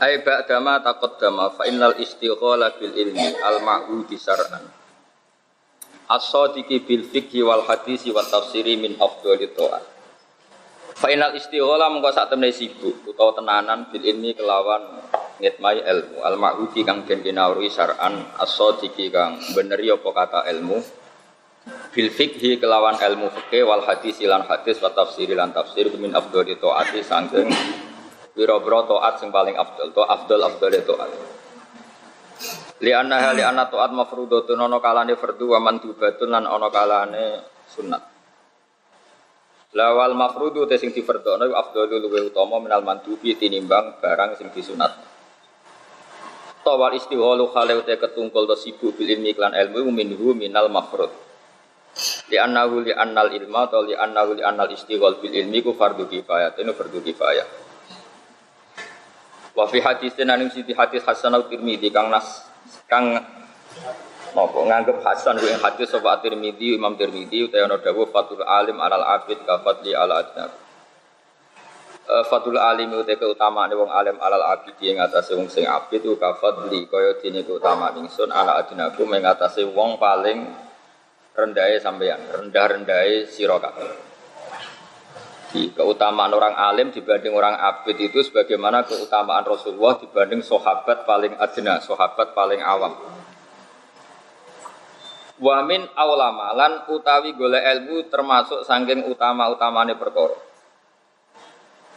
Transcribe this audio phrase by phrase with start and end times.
[0.00, 4.64] Ai ba'dama taqaddama fa innal istighala bil ilmi al ma'hudi syar'an.
[6.08, 9.84] As-sadiqi bil fiqhi wal hadisi wa tafsiri min afdhali ta'at.
[10.96, 15.02] Fa innal istighala mengko sak temne sibuk utawa tenanan bil ilmi kelawan
[15.40, 16.16] ngitmai ilmu.
[16.24, 20.78] Al ma'hudi kang den kinawuri syar'an as-sadiqi kang beneri apa kata ilmu.
[21.94, 26.58] Bil fikhi kelawan ilmu fikih wal hadis lan hadis wa tafsir lan tafsir min afdhali
[26.58, 27.46] taati sangking
[28.32, 31.10] pira-pira taat sing paling afdal to afdal afdal taat
[32.82, 37.24] li anna li anna taat mafrudatun ana kalane fardhu wa mandubatun lan ana kalane
[37.68, 38.12] sunat
[39.72, 44.92] lawal mafrudu te sing difardhono afdalu luwih utama minal mandubi tinimbang barang sing disunat.
[46.62, 51.10] Tawal istiholu khale te ketungkul to sibuk bil ilmi klan ilmu minhu minal mafrud.
[52.30, 56.08] Li annahu li annal ilma atau li annahu li annal istighol bil ilmi ku fardu
[56.08, 57.44] kifayah itu fardu kifayah
[59.52, 62.48] Wa fi hadis tenanim siti hadis Hasan al Tirmidzi kang nas
[62.88, 63.20] kang
[64.32, 69.04] napa nganggep Hasan ku hadis sapa Tirmidzi Imam Tirmidzi utawa ana dawuh fatul alim alal
[69.04, 70.52] abid ka fadli ala adnab.
[72.02, 76.18] Uh, Fatul alim uta keutamaan wong alim alal abid ing atase wong sing abid ku
[76.18, 80.50] ka fadli kaya dene keutamaan ingsun ala adnaku ing atase wong paling
[81.32, 83.56] rendahnya sampeyan, rendah-rendahe sira
[85.52, 85.68] kabeh.
[85.68, 91.78] Di keutamaan orang alim dibanding orang abid itu sebagaimana keutamaan Rasulullah dibanding sahabat paling adna,
[91.84, 92.96] sahabat paling awam.
[95.42, 100.38] Wamin awlama lan utawi gole ilmu termasuk sangking utama-utamane perkara.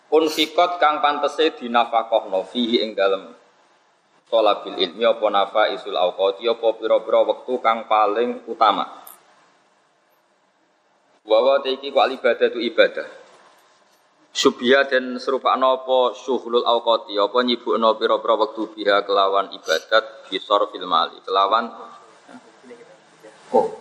[0.09, 3.33] Unfikot kang pantese dinafakohno fihi ing dalem
[4.29, 9.05] sholabil ilmi apa nafa isul awqati apa pira-pira wektu kang paling utama.
[11.25, 13.24] Wawa teiki ku ibadah itu ibadah.
[14.35, 17.15] Subya dan serupa nopo syuhulul awqati?
[17.15, 21.23] Apa nyibukno pira-pira wektu biha kelawan ibadat bisor fil mali?
[21.23, 21.71] Kelawan?
[23.55, 23.79] Oh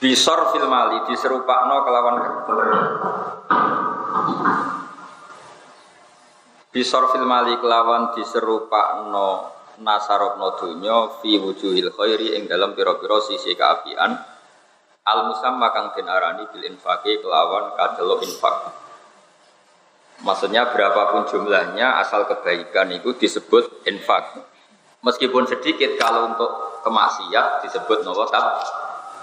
[0.00, 2.16] Bisor fil mali diserupakno kelawan
[6.72, 9.44] Bisor fil mali kelawan diserupakno
[9.84, 14.16] nasarokno dunya fi wujuhil khairi ing dalam pira-pira sisi keapian
[15.04, 18.72] al musamma kang den arani bil infaqi kelawan kadelo infak.
[20.24, 24.32] Maksudnya berapapun jumlahnya asal kebaikan itu disebut infak.
[25.04, 28.64] Meskipun sedikit kalau untuk kemaksiat disebut nopo tab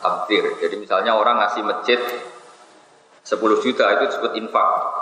[0.05, 0.53] tabdir.
[0.61, 4.98] Jadi misalnya orang ngasih masjid 10 juta itu disebut infak.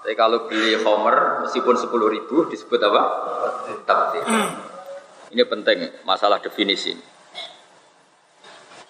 [0.00, 3.02] Tapi kalau beli Homer meskipun 10 ribu disebut apa?
[3.84, 4.24] Tabdir.
[5.30, 6.96] Ini penting masalah definisi.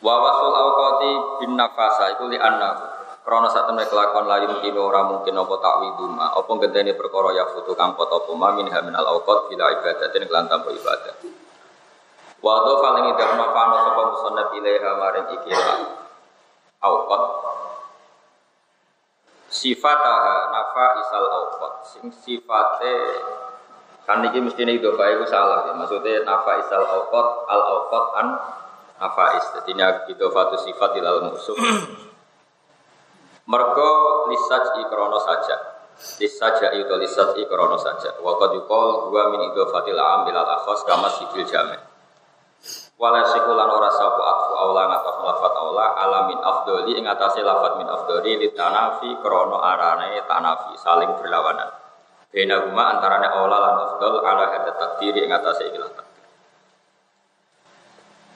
[0.00, 1.12] Wa wasul awqati
[1.44, 6.34] bin nafasa itu li anna Karena saat temen kelakon layu mungkin orang mungkin apa takwiduma
[6.34, 10.72] apa ngenteni perkara ya futu kang foto apa min haminal awqat bila ibadatin kelan tanpa
[10.72, 11.14] ibadah.
[12.40, 15.74] Wa do paling idah mafano sapa musannaf ilaiha maring ikira
[16.80, 17.22] awqat
[19.50, 21.74] sifataha nafa isal awqat.
[21.84, 22.96] Sing sifate
[24.08, 25.76] kan iki mestine itu bae iku salah ya.
[25.76, 28.26] Maksudnya nafa isal awqat al awqat an
[29.02, 29.46] nafa is.
[29.58, 29.74] Dadi
[30.08, 31.58] itu fatu sifat ilal musuh
[33.50, 33.90] mergo
[34.30, 35.58] lisaj ikrono saja
[36.22, 41.10] lisaja itu lisaj ikrono saja wa qad yuqal huwa min idhafatil am bilal akhas kama
[41.18, 41.89] sifil jami'
[43.00, 47.88] wala sikulan ora sapa atfu aula ngatos lafat aula alamin afdoli ing atase lafat min
[47.88, 51.72] afdoli li tanafi krana arane tanafi saling berlawanan.
[52.28, 55.88] Bena huma antarane aula lan afdol ala hadat takdiri ing atase takdir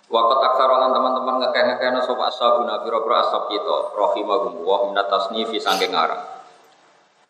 [0.08, 5.92] Wakat aksar lan teman-teman ngekeh-ngekehna sapa ashabuna pira-pira ashab kita rahimahum wa minat tasnifi sangking
[5.92, 6.24] ngarang.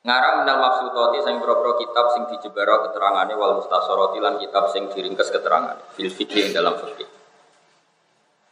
[0.07, 5.35] Ngarang minal maksudati sing pira-pira kitab sing dijebara keterangane wal mustasarati lan kitab sing diringkes
[5.35, 6.13] keterangane fil
[6.53, 7.14] dalam fikih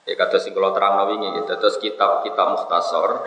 [0.03, 1.53] Ya kata sing kalau terang wingi gitu.
[1.55, 3.23] Terus kitab-kitab mustasor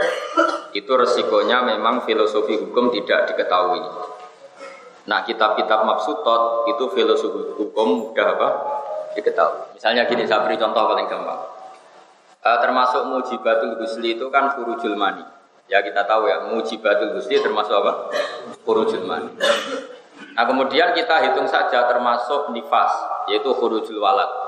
[0.76, 3.80] itu resikonya memang filosofi hukum tidak diketahui.
[5.08, 8.50] Nah kitab-kitab mabsutot itu filosofi hukum mudah apa?
[9.16, 9.80] diketahui.
[9.80, 11.40] Misalnya gini, saya beri contoh paling gampang.
[12.46, 15.24] Uh, termasuk mujibatul husli itu kan furujul mani.
[15.72, 18.12] Ya kita tahu ya, mujibatul husli termasuk apa?
[18.68, 19.32] Furujul mani.
[20.36, 22.92] Nah kemudian kita hitung saja termasuk nifas,
[23.32, 24.45] yaitu furujul walad.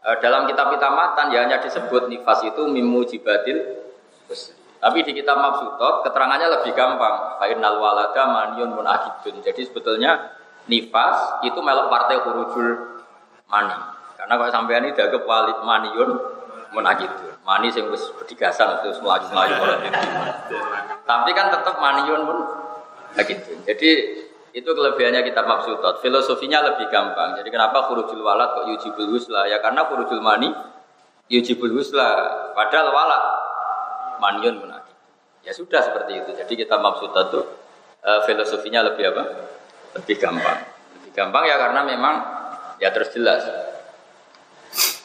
[0.00, 3.84] Uh, dalam kitab matan ya hanya disebut nifas itu mimujibatil
[4.32, 4.56] husli.
[4.80, 7.36] Tapi di kitab Mabsutot keterangannya lebih gampang.
[7.36, 9.44] Fainal walada maniun munakidun.
[9.44, 10.32] Jadi sebetulnya
[10.72, 12.96] nifas itu melok partai hurujul
[13.52, 13.76] mani.
[14.16, 16.10] Karena kalau sampean ini dianggap walid maniun
[16.72, 17.36] munakidun.
[17.44, 19.84] Mani sing wis berdigasan terus melaju-melaju
[21.10, 22.38] Tapi kan tetap maniun pun
[23.20, 23.60] begitu.
[23.68, 23.90] Jadi
[24.50, 26.02] itu kelebihannya kitab Mabsutot.
[26.02, 27.38] Filosofinya lebih gampang.
[27.38, 29.46] Jadi kenapa hurujul walad kok yujibul husla?
[29.46, 30.50] Ya karena hurujul mani
[31.30, 32.08] yujibul husla.
[32.58, 33.24] Padahal walad
[34.18, 34.96] maniun munafik.
[35.46, 36.30] Ya sudah seperti itu.
[36.34, 37.40] Jadi kita maksud itu
[38.02, 39.22] uh, filosofinya lebih apa?
[40.02, 40.58] Lebih gampang.
[40.98, 42.14] Lebih gampang ya karena memang
[42.82, 43.46] ya terus jelas.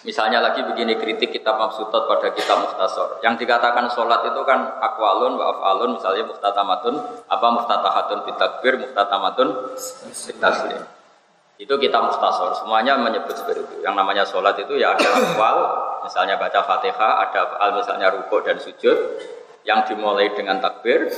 [0.05, 3.17] Misalnya lagi begini kritik kita maksudot pada kita muhtasor.
[3.25, 6.93] Yang dikatakan sholat itu kan akwalun wa afalun misalnya muhtatamatun
[7.25, 9.73] apa muhtatahatun bitakbir muhtatamatun
[10.29, 10.81] bitaslim.
[11.57, 12.53] Itu kita muhtasor.
[12.53, 13.75] Semuanya menyebut seperti itu.
[13.81, 15.57] Yang namanya sholat itu ya ada akwal
[16.05, 18.97] misalnya baca Fatihah, ada al misalnya rukuk dan sujud
[19.65, 21.09] yang dimulai dengan takbir,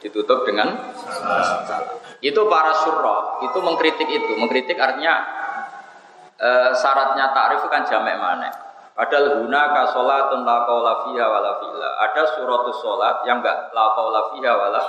[0.00, 2.00] ditutup dengan salam.
[2.24, 5.43] Itu para surah itu mengkritik itu, mengkritik artinya
[6.38, 8.50] e, syaratnya takrif kan jamek mana.
[8.94, 11.88] Padahal guna ka sholatun la qaula fiha wala fi'la.
[12.08, 14.80] Ada suratus sholat yang enggak la qaula fiha wala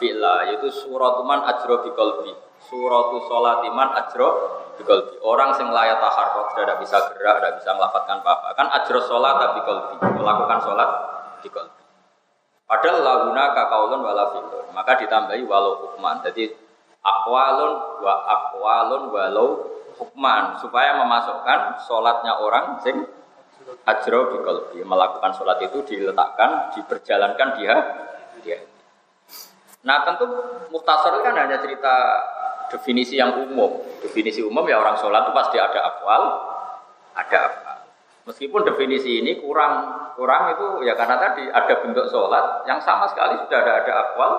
[0.00, 2.32] fi'la, yaitu suratuman ajro bi qalbi.
[2.60, 4.28] Suratu sholatiman ajro
[4.80, 5.20] bikolbi.
[5.20, 8.48] Orang sing layak taharrok sudah tidak bisa gerak, tidak bisa melafatkan apa-apa.
[8.56, 10.90] Kan ajros sholat tapi kolbi, melakukan sholat
[11.44, 11.80] di kolbi.
[12.64, 14.66] Padahal laguna kakaulun wala filun.
[14.72, 16.22] Maka ditambahi walau hukman.
[16.22, 16.48] Jadi
[17.02, 19.48] akwalun wa akwalun walau
[20.00, 23.04] hukman supaya memasukkan sholatnya orang sing
[23.84, 27.74] ajro bikolbi melakukan sholat itu diletakkan diperjalankan dia
[28.40, 28.58] dia
[29.84, 30.24] nah tentu
[30.72, 31.94] muhtasar kan hanya cerita
[32.70, 33.82] definisi yang umum.
[34.00, 36.22] Definisi umum ya orang sholat itu pasti ada akwal,
[37.18, 37.72] ada apa.
[38.30, 43.34] Meskipun definisi ini kurang kurang itu ya karena tadi ada bentuk sholat yang sama sekali
[43.42, 44.32] sudah ada ada akwal,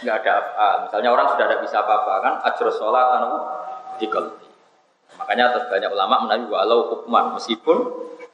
[0.00, 0.68] nggak ada apa.
[0.86, 3.30] Misalnya orang sudah tidak bisa apa-apa kan ajro sholat anu
[3.98, 4.46] dikolti.
[5.20, 7.36] Makanya terus banyak ulama menawi walau hukman.
[7.36, 7.78] Meskipun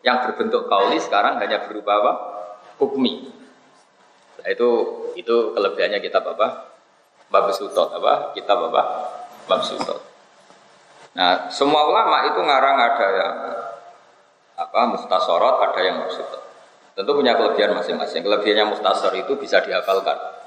[0.06, 2.12] yang berbentuk kauli sekarang hanya berupa apa?
[2.78, 3.34] Hukmi.
[4.38, 4.68] Nah, itu
[5.18, 6.50] itu kelebihannya kita bapak
[7.28, 7.90] bab sutot.
[7.98, 8.32] Apa?
[8.36, 8.86] Kita bapak
[9.48, 9.62] bab
[11.16, 13.34] nah semua ulama itu ngarang ada yang
[14.54, 14.80] apa?
[14.94, 16.14] Mustasorot ada yang bab
[16.94, 18.22] tentu punya kelebihan masing-masing.
[18.22, 20.37] Kelebihannya mustasor itu bisa dihafalkan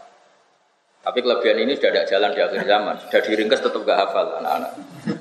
[1.01, 4.71] tapi kelebihan ini sudah ada jalan di akhir zaman sudah diringkas tetap gak hafal anak-anak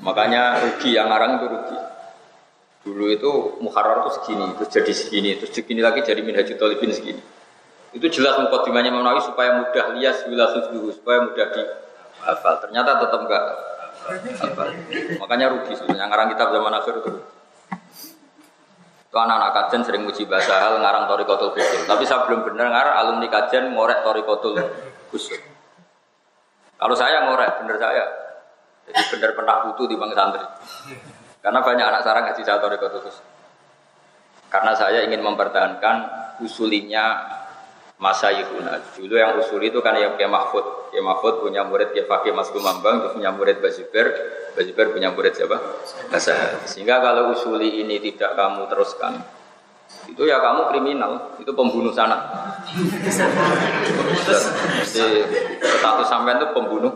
[0.05, 1.77] makanya rugi yang ngarang itu rugi
[2.81, 3.31] dulu itu
[3.61, 7.21] muharrar itu segini terus jadi segini terus segini lagi jadi minhajul talibin segini
[7.91, 12.63] itu jelas mukadimahnya Imam Nawawi supaya mudah lias dulu supaya mudah dihafal.
[12.63, 13.43] Ternyata tetap enggak
[14.39, 14.67] hafal.
[15.19, 17.11] Makanya rugi sebenarnya ngarang kitab zaman akhir itu.
[19.11, 21.83] Itu anak-anak kajian sering muji bahasa hal ngarang Torikotul Fikir.
[21.83, 24.55] Tapi saya belum benar ngarang alumni kajian ngorek Torikotul
[25.11, 25.50] Khusus.
[26.81, 28.05] Kalau saya ngorek, benar saya.
[28.89, 30.41] Jadi benar pernah butuh di bang santri.
[31.45, 33.21] Karena banyak anak sarang ngaji saya Torikotul Khusus.
[34.49, 35.95] Karena saya ingin mempertahankan
[36.41, 37.21] usulinya
[38.01, 38.81] masa Yihuna.
[38.97, 40.89] Dulu yang usul itu kan yang kayak Mahfud.
[40.89, 44.09] Ya Mahfud punya murid kayak Fakih Mas Kumambang, punya murid Bazibar.
[44.57, 45.61] Bazibar punya murid siapa?
[46.09, 46.65] Nasah.
[46.65, 49.21] Sehingga kalau usuli ini tidak kamu teruskan,
[50.09, 52.17] itu ya kamu kriminal, itu pembunuh sana.
[54.83, 55.23] Jadi
[55.79, 56.91] satu sampai itu pembunuh.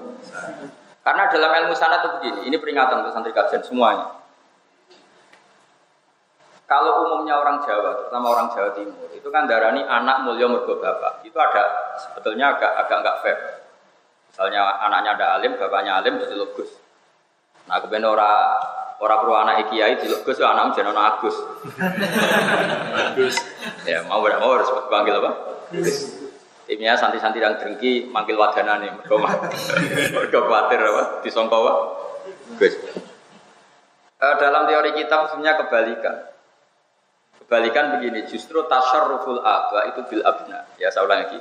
[1.05, 4.09] Karena dalam ilmu sana itu begini, ini peringatan untuk santri kajian semuanya.
[6.65, 11.21] Kalau umumnya orang Jawa, terutama orang Jawa Timur, itu kan darani anak mulia mergo bapak.
[11.21, 13.37] Itu ada sebetulnya agak agak nggak fair.
[14.33, 16.73] Misalnya anaknya ada alim, bapaknya alim, jadi Gus.
[17.69, 18.01] Nah, kemudian
[18.99, 21.37] orang perlu anak kiai di Gus, anak jadi anak Agus.
[23.19, 23.35] Gus.
[23.83, 25.31] ya mau berapa mau harus panggil apa?
[25.75, 26.23] Gus.
[26.65, 29.21] Timnya santi-santi yang dengki manggil wadana nih, mergo
[30.15, 31.03] mergo khawatir apa?
[31.21, 31.67] Disongkol
[32.57, 32.73] Gus.
[34.15, 36.15] Uh, dalam teori kita sebenarnya kebalikan.
[37.45, 40.65] Kebalikan begini, justru tasyarruful aba itu bil abna.
[40.81, 41.37] Ya saya ulang lagi.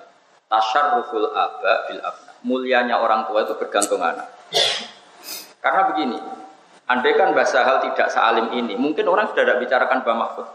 [0.51, 2.33] Tasyarruful aba bil abna.
[2.45, 4.29] Mulianya orang tua itu bergantung anak.
[5.65, 6.19] Karena begini,
[6.85, 10.47] andai kan bahasa hal tidak sealim ini, mungkin orang sudah tidak bicarakan Mbah Mahfud.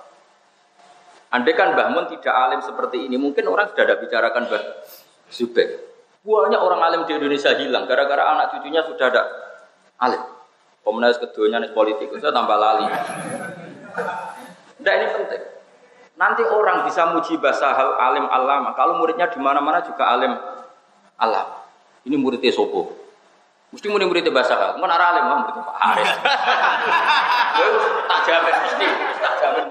[1.29, 4.63] Andai kan Mbah Mun tidak alim seperti ini, mungkin orang sudah tidak bicarakan Mbah
[5.29, 5.85] Zubair.
[6.19, 9.23] Banyak orang alim di Indonesia hilang gara-gara anak cucunya sudah ada
[10.03, 10.21] alim.
[10.83, 12.85] Komunis keduanya nih politik, saya tambah lali.
[14.79, 15.43] Nah ini penting.
[16.19, 18.75] Nanti orang bisa muji bahasa hal alim alama.
[18.75, 20.35] Kalau muridnya di mana-mana juga alim
[21.15, 21.47] alam.
[22.03, 22.91] Ini muridnya sopo.
[23.69, 24.81] Mesti murid muridnya bahasa hal.
[24.81, 26.09] Mana alim mah muridnya Pak Haris.
[28.09, 28.87] tak jamin mesti,
[29.21, 29.65] tak jamin.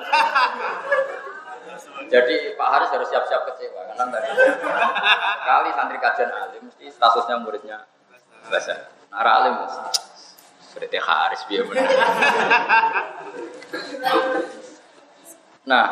[2.07, 4.29] Jadi Pak Haris harus siap-siap kecewa karena tadi
[5.45, 7.79] kali santri kajian alim mesti statusnya muridnya
[8.47, 8.87] bahasa.
[9.11, 9.83] Nara alim mesti.
[10.63, 11.67] Seperti Haris biar
[15.69, 15.87] Nah,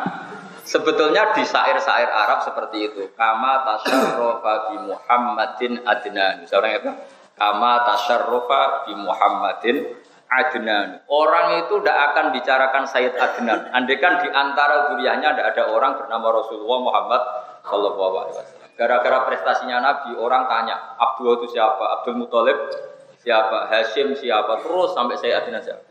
[0.65, 3.13] sebetulnya di syair-syair Arab seperti itu.
[3.13, 6.49] Kama tasyarrofa bi Muhammadin adnan.
[6.49, 6.91] Seorang apa?
[7.37, 9.93] Kama tasyarrofa bi Muhammadin
[10.27, 11.05] adnan.
[11.07, 13.71] Orang itu tidak akan bicarakan Sayyid Adnan.
[13.71, 17.21] Andaikan di antara duriannya tidak ada orang bernama Rasulullah Muhammad
[17.63, 18.69] Sallallahu Alaihi Wasallam.
[18.77, 22.01] Gara-gara prestasinya Nabi, orang tanya, Abdul itu siapa?
[22.01, 22.57] Abdul Muthalib
[23.17, 25.85] siapa, Hashim siapa, terus sampai saya Adnan siapa.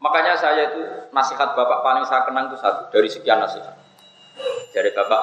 [0.00, 0.80] Makanya saya itu
[1.12, 3.76] nasihat bapak paling saya kenang itu satu dari sekian nasihat.
[4.72, 5.22] Dari bapak,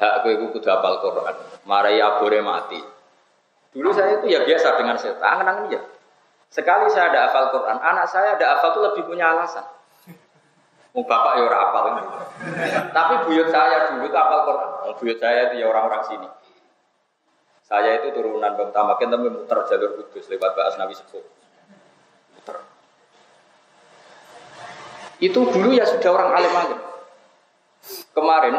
[0.00, 1.36] hak gue kudu hafal Quran,
[1.68, 2.93] marai abore mati.
[3.74, 5.82] Dulu saya itu ya biasa dengan saya, tangan ya.
[6.46, 9.66] Sekali saya ada hafal Quran, anak saya ada hafal itu lebih punya alasan.
[10.94, 11.84] Mau bapak ya orang hafal
[12.94, 14.70] Tapi buyut saya dulu itu hafal Quran.
[14.94, 16.28] Buyut saya itu ya orang-orang sini.
[17.66, 21.24] Saya itu turunan Bang Tamakin tapi muter jalur kudus lewat Mbak Nabi Sepuh.
[22.38, 22.56] Muter.
[25.18, 26.80] Itu dulu ya sudah orang alim alim.
[28.14, 28.54] Kemarin,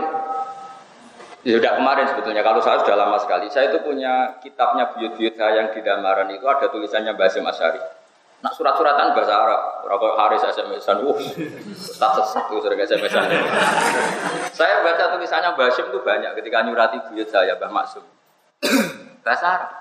[1.45, 2.41] ya sudah kemarin sebetulnya.
[2.41, 3.47] Kalau saya sudah lama sekali.
[3.53, 7.77] Saya itu punya kitabnya buyut-buyut saya yang di Damaran itu ada tulisannya Basim Asyari.
[8.41, 9.61] Nak surat-suratan bahasa Arab.
[9.85, 11.05] Rokok Haris SMS-an.
[11.05, 11.17] Uh,
[11.77, 13.29] status satu sering SMS-an.
[14.57, 18.03] saya baca tulisannya Basim itu banyak ketika nyurati buyut saya, Mbah Maksum
[19.25, 19.71] bahasa Arab.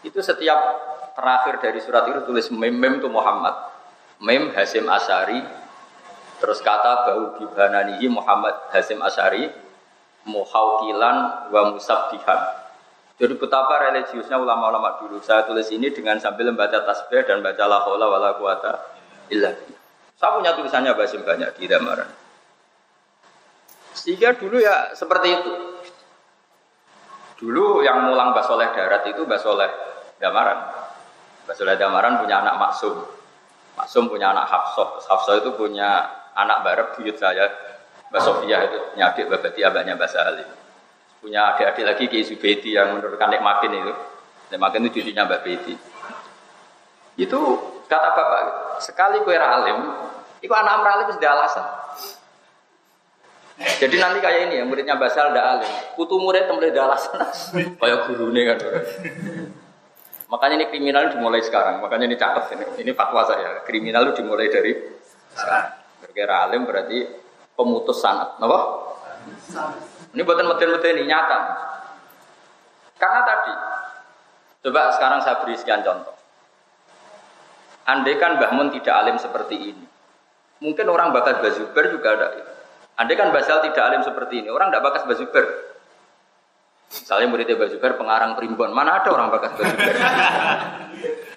[0.00, 0.58] Itu setiap
[1.16, 3.72] terakhir dari surat itu tulis mem mem itu Muhammad,
[4.20, 5.40] mem Hasim Asari,
[6.40, 9.48] terus kata bau bibananihi Muhammad Hasim Asari,
[10.26, 12.66] muhaukilan wa musabbihan.
[13.16, 15.22] Jadi betapa religiusnya ulama-ulama dulu.
[15.24, 18.72] Saya tulis ini dengan sambil membaca tasbih dan baca la haula wala quwata
[19.32, 19.56] illa
[20.16, 22.08] Saya punya tulisannya Basim banyak di damaran.
[23.96, 25.52] Sehingga dulu ya seperti itu.
[27.40, 29.68] Dulu yang mulang Basoleh darat itu Basoleh
[30.20, 30.72] Damaran.
[31.48, 32.96] Basoleh Damaran punya anak Maksum.
[33.76, 35.04] Maksum punya anak Hafsah.
[35.04, 37.48] Hafsah itu punya anak barep buyut saya.
[38.10, 40.48] Mbak Sofia itu punya adik Babati abahnya Mbak Salim.
[41.18, 43.92] Punya adik-adik lagi Ki Subedi yang menurutkan Nek Makin itu.
[44.54, 45.74] Nek Makin itu cucunya Mbak Beti.
[47.16, 47.40] Itu
[47.88, 48.42] kata bapak,
[48.84, 49.88] sekali kue ralim,
[50.44, 51.66] itu anak ralim sudah alasan.
[53.56, 55.72] Jadi nanti kayak ini ya, muridnya Basal ada alim.
[55.96, 57.24] Kutu murid temui alasan.
[57.80, 58.58] kayak guru nih kan.
[60.28, 61.80] Makanya ini kriminal dimulai sekarang.
[61.80, 62.84] Makanya ini catat ini.
[62.84, 63.64] Ini fatwa saya.
[63.64, 64.76] Kriminal itu dimulai dari
[65.32, 65.72] sekarang.
[66.04, 66.98] Berkira alim berarti
[67.56, 68.36] pemutus sanat.
[68.36, 68.58] Kenapa?
[70.12, 71.38] Ini buatan meten-meten ini nyata.
[72.96, 73.52] Karena tadi,
[74.64, 76.16] coba sekarang saya beri sekian contoh.
[77.86, 79.86] Andai kan Mbah Mun tidak alim seperti ini,
[80.58, 82.28] mungkin orang bakat Bazuber juga ada.
[82.96, 85.44] Andai kan Basal tidak alim seperti ini, orang tidak bakas Bazuber.
[86.90, 89.94] Misalnya muridnya Bazuber pengarang primbon, mana ada orang bakas Bazuber?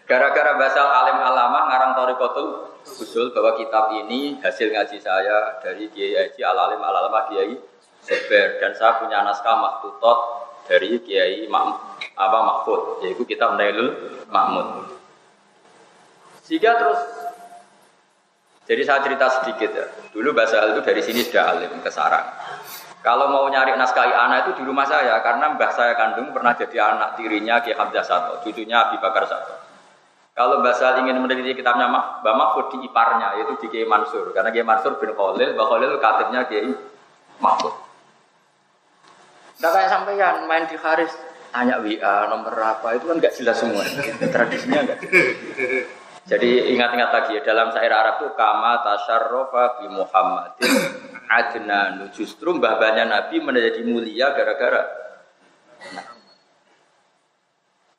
[0.09, 6.17] Gara-gara Basal alim alama ngarang Torikotul usul bahwa kitab ini hasil ngaji saya dari Kiai
[6.17, 7.53] Haji Al Alim Al Alama Kiai
[8.01, 11.45] Seber dan saya punya naskah maktutot dari Kiai
[12.17, 14.97] apa Mahfud yaitu kitab Nailul Mahmud.
[16.41, 17.05] Sehingga terus
[18.65, 19.85] jadi saya cerita sedikit ya.
[20.09, 22.25] Dulu bahasa itu dari sini sudah alim ke sarang.
[23.05, 26.97] Kalau mau nyari naskah anak itu di rumah saya karena mbah saya kandung pernah jadi
[26.97, 29.68] anak tirinya Ki Hamzah Sato, cucunya Abi Bakar Sato.
[30.39, 34.63] Kalau Basal ingin meneliti kitabnya Mbah Mahfud di iparnya yaitu di Kiai Mansur karena Kiai
[34.63, 36.71] Mansur bin Khalil, Mbah Khalil katibnya Kiai
[37.43, 37.75] Mahfud.
[39.59, 41.11] Nah kayak sampean main di Haris
[41.51, 43.83] tanya WA nomor apa itu kan nggak jelas semua
[44.31, 44.99] tradisinya nggak
[46.29, 50.71] jadi ingat-ingat lagi ya dalam syair Arab itu kama tasyarrofa bi Muhammadin
[51.25, 54.85] adnanu justru mbah Nabi menjadi mulia gara-gara
[55.97, 56.18] nah.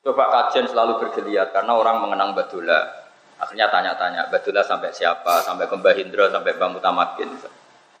[0.01, 3.05] Coba kajian selalu bergeliat karena orang mengenang Badula.
[3.37, 5.45] Akhirnya tanya-tanya, Badula sampai siapa?
[5.45, 7.29] Sampai ke Mbah Hindra, sampai Mbah Mutamakin.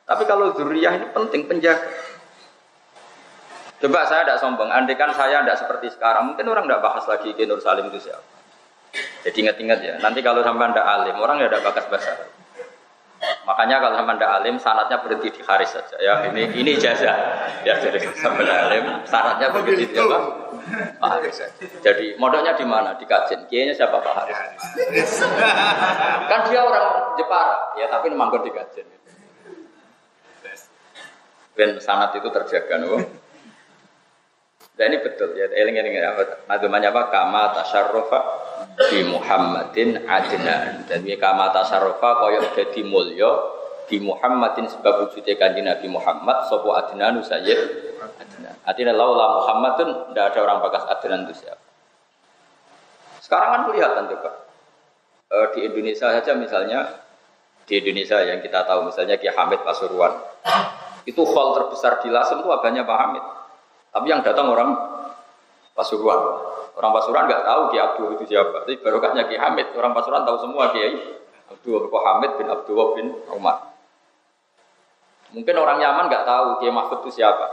[0.09, 1.85] Tapi kalau zuriyah ini penting penjaga.
[3.81, 7.33] Coba saya tidak sombong, andai kan saya tidak seperti sekarang, mungkin orang tidak bahas lagi
[7.33, 8.21] ke Nur Salim itu siapa.
[9.25, 12.13] Jadi ingat-ingat ya, nanti kalau sampai anda alim, orang ya ada bakas bahasa.
[13.45, 15.97] Makanya kalau sampai anda alim, sanatnya berhenti di haris saja.
[15.97, 17.13] Ya ini ini jasa.
[17.65, 20.17] Ya jadi sampai alim, sanatnya berhenti di apa?
[21.01, 21.39] Pak Haris.
[21.81, 22.95] Jadi modalnya di mana?
[22.97, 23.45] Di kajen.
[23.47, 24.39] Kiainya siapa Pak Haris?
[26.31, 28.87] kan dia orang Jepara, ya tapi manggon di kajen.
[31.51, 32.95] Ben sanat itu terjaga, no?
[34.79, 36.15] Dan ini betul ya, eling eling ya.
[36.47, 37.11] Nadomanya apa?
[37.11, 38.19] Kama tasarrufa
[38.87, 40.87] di Muhammadin adnan.
[40.87, 43.60] Dan kama tasarrufa koyok jadi mulio
[43.91, 48.55] di Muhammadin sebab wujudnya kanji Nabi Muhammad sopo adnanu sayyid adnan.
[48.63, 51.59] Artinya laula Muhammadun tidak ada orang bakas adnan itu siapa.
[53.19, 54.31] Sekarang kan kelihatan coba
[55.27, 57.03] e, di Indonesia saja misalnya
[57.67, 60.15] di Indonesia yang kita tahu misalnya Ki Hamid Pasuruan
[61.03, 63.23] itu hall terbesar di Lasem itu abahnya Pak Hamid.
[63.91, 64.71] Tapi yang datang orang
[65.75, 66.19] Pasuruan.
[66.79, 68.63] Orang Pasuruan nggak tahu Ki Abdul itu siapa.
[68.63, 70.95] Tapi barokahnya Ki Hamid, orang Pasuruan tahu semua Kiai
[71.51, 73.70] Abdul Hamid bin Abdul bin Umar.
[75.31, 77.47] Mungkin orang Yaman nggak tahu Kiai Mahfud itu siapa.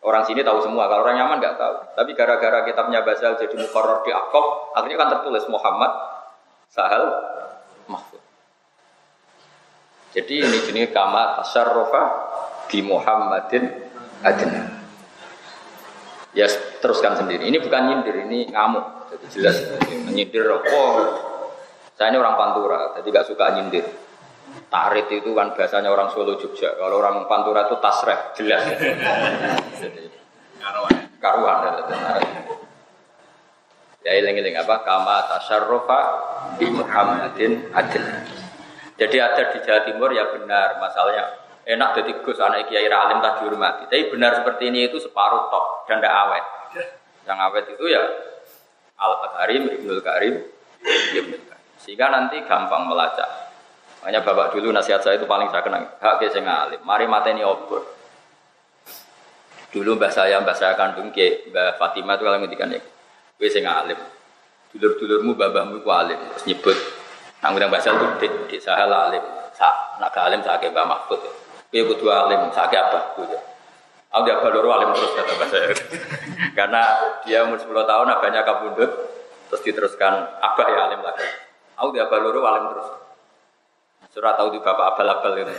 [0.00, 1.74] Orang sini tahu semua, kalau orang Yaman nggak tahu.
[1.92, 5.92] Tapi gara-gara kitabnya Basal jadi mukarrar di Akob, akhirnya kan tertulis Muhammad
[6.72, 7.04] Sahal
[7.84, 8.22] Mahfud.
[10.16, 12.02] Jadi ini jenis kama tasarrufa
[12.66, 13.68] di Muhammadin
[14.24, 14.80] adna.
[16.32, 16.46] Ya
[16.80, 17.46] teruskan sendiri.
[17.46, 19.12] Ini bukan nyindir, ini ngamuk.
[19.12, 19.56] Jadi jelas
[20.10, 20.46] nyindir.
[20.48, 20.94] Oh,
[21.94, 23.84] saya ini orang Pantura, jadi gak suka nyindir.
[24.70, 26.78] Tarit itu kan biasanya orang Solo Jogja.
[26.78, 28.62] Kalau orang Pantura itu tasreh, jelas.
[29.82, 30.06] Jadi,
[31.18, 31.58] karuan.
[34.00, 34.80] Ya iling-iling apa?
[34.86, 36.00] Kama tasarrufa
[36.56, 38.04] di Muhammadin adil.
[38.96, 43.44] Jadi ada di Jawa Timur ya benar masalahnya enak jadi Gus anak Kiai Alim tak
[43.44, 43.88] dihormati.
[43.88, 46.44] Tapi benar seperti ini itu separuh top dan tidak awet.
[47.28, 48.02] Yang awet itu ya
[49.00, 50.34] Al Karim, Ibnul Karim,
[50.84, 51.66] Ibnul Karim.
[51.80, 53.49] Sehingga nanti gampang melacak.
[54.00, 55.84] Makanya bapak dulu nasihat saya itu paling saya kenang.
[56.00, 56.80] Hak ke sing alim.
[56.88, 57.84] Mari mateni obor.
[59.70, 62.80] Dulu mbah saya, mbah saya kandung ke mbah Fatimah itu kalau ngendikan ya.
[63.36, 64.00] Kowe sing alim.
[64.72, 66.16] Dulur-dulurmu babahmu ku alim.
[66.32, 66.78] Terus nyebut
[67.40, 69.20] nang udah bahasa itu dik, dik saya alim.
[69.56, 69.68] Sa,
[70.00, 71.20] nak alim saya ke Mbah Mahfud.
[71.68, 73.16] Kowe kudu alim, saya ke apa?
[74.10, 75.70] Aku dia baluru alim terus kata bahasa
[76.58, 76.82] Karena
[77.22, 78.90] dia umur 10 tahun abahnya kabundut
[79.46, 81.22] terus diteruskan abah ya alim lagi.
[81.78, 83.09] Aku dia baluru alim terus.
[84.10, 85.52] Surah tahu di bapak abal-abal gitu.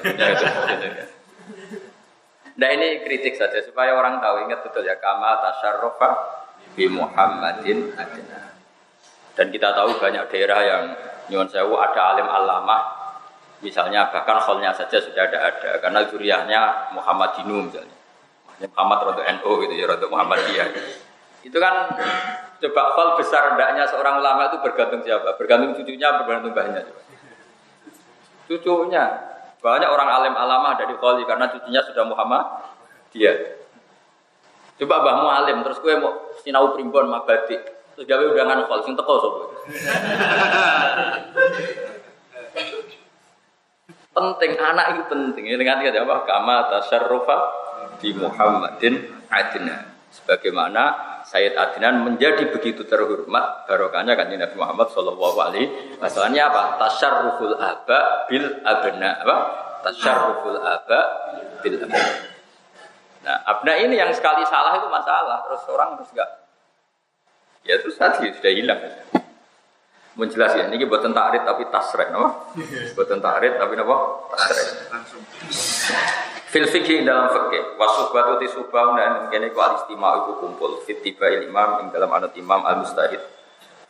[2.60, 6.10] Nah ini kritik saja supaya orang tahu ingat betul ya kama tasarrufa
[6.76, 7.96] bi Muhammadin.
[9.32, 10.84] Dan kita tahu banyak daerah yang
[11.32, 13.00] nyuwun sewu ada alim alamah
[13.64, 17.98] misalnya bahkan holnya saja sudah ada ada karena zuriyahnya Muhammad Dinu misalnya.
[18.62, 20.70] Muhammad Rodo NU gitu ya Rodo Muhammadiyah.
[21.42, 21.98] Itu kan
[22.62, 25.34] coba hal besar hendaknya seorang ulama itu bergantung siapa?
[25.34, 26.86] Bergantung cucunya, bergantung bahannya.
[26.86, 27.02] Coba
[28.58, 29.06] cucunya.
[29.62, 32.44] Banyak orang alim alama dari Kholi karena cucunya sudah Muhammad
[33.14, 33.62] dia.
[34.82, 37.56] Coba bahmu alim terus gue mau sinau primbon mabadi
[37.96, 39.44] terus gawe undangan Kholi sing teko sapa.
[44.12, 47.38] penting anak itu penting ini dengan kata apa kama tasarrufa
[48.04, 55.96] di Muhammadin adina sebagaimana Sayyid Adnan menjadi begitu terhormat barokahnya kan Nabi Muhammad Shallallahu Alaihi
[55.96, 56.76] Wasallamnya apa?
[56.76, 59.36] Tasarruful aba bil abna apa?
[59.80, 61.00] Tasarruful aba
[61.63, 62.04] bil abna.
[63.24, 66.30] Nah, abna ini yang sekali salah itu masalah, terus orang terus enggak.
[67.63, 68.82] Ya terus tadi sudah hilang.
[70.20, 72.52] Menjelas ya, ini buatan takrit tapi tasrek, no?
[72.91, 73.96] Buatan takrit tapi apa?
[74.36, 74.67] Tasrek.
[76.52, 81.32] Fil fikih dalam fikih wasuhbatu ti subah dan kene ku istimewa itu kumpul fit tiba
[81.32, 83.24] imam ing dalam anut imam al mustahid.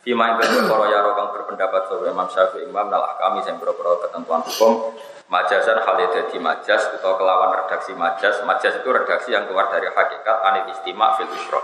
[0.02, 4.42] Fima ing perkara ya kang berpendapat sapa Imam Syafi'i Imam nalah kami sing boro ketentuan
[4.42, 4.98] hukum
[5.30, 5.96] majasan hal
[6.42, 8.42] majas atau kelawan redaksi majas.
[8.42, 11.62] Majas itu redaksi yang keluar dari hakikat anit istima fil usroh.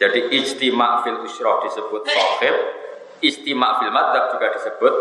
[0.00, 2.56] Jadi istima fil usroh disebut sohib,
[3.20, 4.94] istima fil madhab juga disebut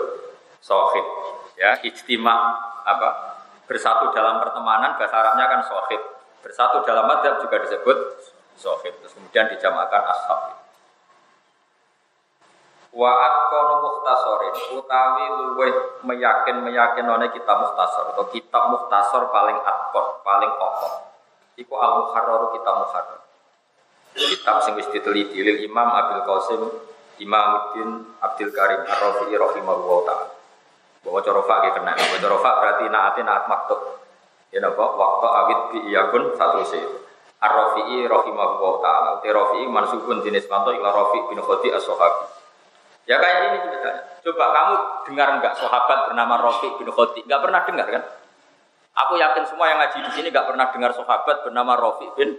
[0.60, 1.06] sohib.
[1.56, 3.37] Ya, istima apa?
[3.68, 6.02] Bersatu dalam pertemanan bahasa Arabnya kan sohib.
[6.42, 7.98] Bersatu dalam madhab juga disebut
[8.56, 8.96] sohib.
[9.04, 10.40] Terus kemudian dijamakan ashab.
[12.98, 20.18] Wa atqanu muhtasorin utawi luweh meyakin meyakin oleh kitab muhtasor atau kitab muhtasor paling atkon
[20.26, 21.14] paling pokok
[21.62, 23.22] iku al muharrar kitab muharrar.
[24.18, 26.62] Kitab sing wis diteliti lil Imam Abdul Qasim
[27.22, 30.37] Imamuddin Abdul Karim Ar-Rafi'i rahimahullah taala
[31.08, 31.96] bahwa corofa gitu kena.
[31.96, 33.80] Bahwa corofa berarti naati naat maktub.
[34.52, 34.84] Ya napa?
[34.84, 36.84] Waktu awit bi iyakun satu sih.
[37.40, 39.10] Ar-Rafi'i rahimahullah ta'ala.
[39.24, 42.28] Uti Rafi'i mansubun jenis panto ila Rafi' bin Khodi as-Sohabi.
[43.08, 44.02] Ya kayak ini ceritanya.
[44.20, 44.74] Coba kamu
[45.08, 47.24] dengar enggak sahabat bernama Rafi' bin Khodi?
[47.24, 48.04] Enggak pernah dengar kan?
[49.06, 52.36] Aku yakin semua yang ngaji di sini enggak pernah dengar sahabat bernama Rafi' bin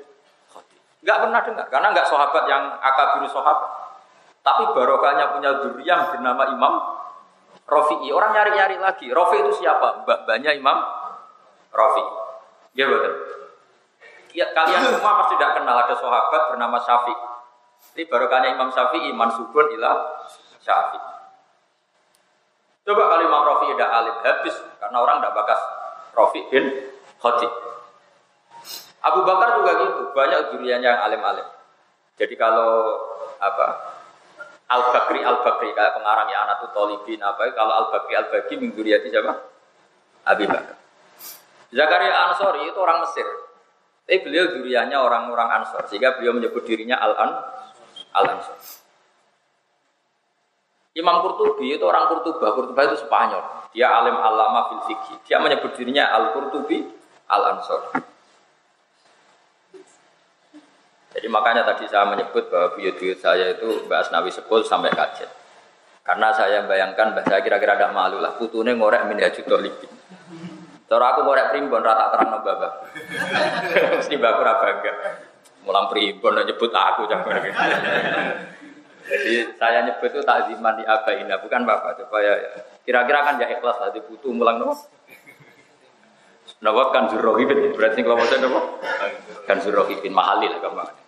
[0.53, 0.77] Khodi.
[1.07, 3.71] Enggak pernah dengar karena enggak sahabat yang akabiru sahabat.
[4.43, 5.51] Tapi barokahnya punya
[5.87, 6.98] yang bernama Imam
[7.69, 8.09] Rafi'i.
[8.09, 9.13] Orang nyari-nyari lagi.
[9.13, 10.09] Rafi itu siapa?
[10.09, 10.79] Mbak-mbaknya Imam
[11.69, 12.05] Rafi.
[12.73, 13.15] Ya betul.
[14.33, 17.15] Kalian semua pasti tidak kenal ada sahabat bernama Syafi.
[17.97, 19.93] Ini barokahnya Imam Syafi'i mansubun ila
[20.63, 20.99] Syafi.
[22.89, 25.61] Coba kalau Imam Rafi tidak alim habis karena orang tidak bakas
[26.17, 26.65] Rafi bin
[27.21, 27.53] Khotib.
[28.99, 31.47] Abu Bakar juga gitu, banyak duriannya yang alim-alim.
[32.19, 32.99] Jadi kalau
[33.39, 33.98] apa
[34.69, 38.55] Al Bakri Al Bakri kayak pengarang ya anak Tolibin apa kalau Al Bakri Al Bakri
[38.61, 39.33] mingguliati siapa?
[40.29, 40.77] Abi Bakar.
[41.73, 43.25] Zakaria Ansori itu orang Mesir.
[44.09, 47.31] Tapi beliau duriannya orang-orang Ansor sehingga beliau menyebut dirinya Al An
[48.13, 48.57] Al Ansor.
[50.97, 53.45] Imam Qurtubi itu orang Qurtuba, Qurtuba itu Spanyol.
[53.77, 54.97] Dia alim alama fil
[55.29, 56.89] Dia menyebut dirinya Al Qurtubi
[57.29, 57.93] Al Ansor.
[61.29, 65.29] Jadi makanya tadi saya menyebut bahwa buyut-buyut saya itu Mbak Asnawi Sekul sampai kajet.
[66.01, 68.33] Karena saya bayangkan bahasa saya kira-kira ada malu lah.
[68.41, 69.93] Putune ngorek min hajut libin.
[70.89, 72.81] Cara aku ngorek primbon rata terang no baba.
[74.01, 74.93] Mesti baku bangga.
[75.69, 77.05] Mulang primbon nyebut aku
[79.05, 82.41] Jadi saya nyebut itu takziman di abaina bukan bapak supaya
[82.89, 84.73] kira-kira kan ya ikhlas tadi butuh mulang no.
[86.65, 88.81] Nawab kan zurohibin, berarti kalau mau nopo
[89.45, 91.08] kan zurohibin mahali lah kamu.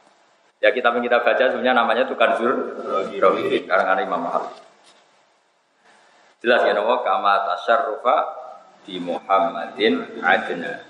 [0.61, 4.53] Ya kita yang kita baca sebenarnya namanya itu kan zurohibin, karena Imam Mahali.
[6.44, 8.16] Jelas ya nopo kama tasarrufa
[8.85, 10.85] di Muhammadin adna.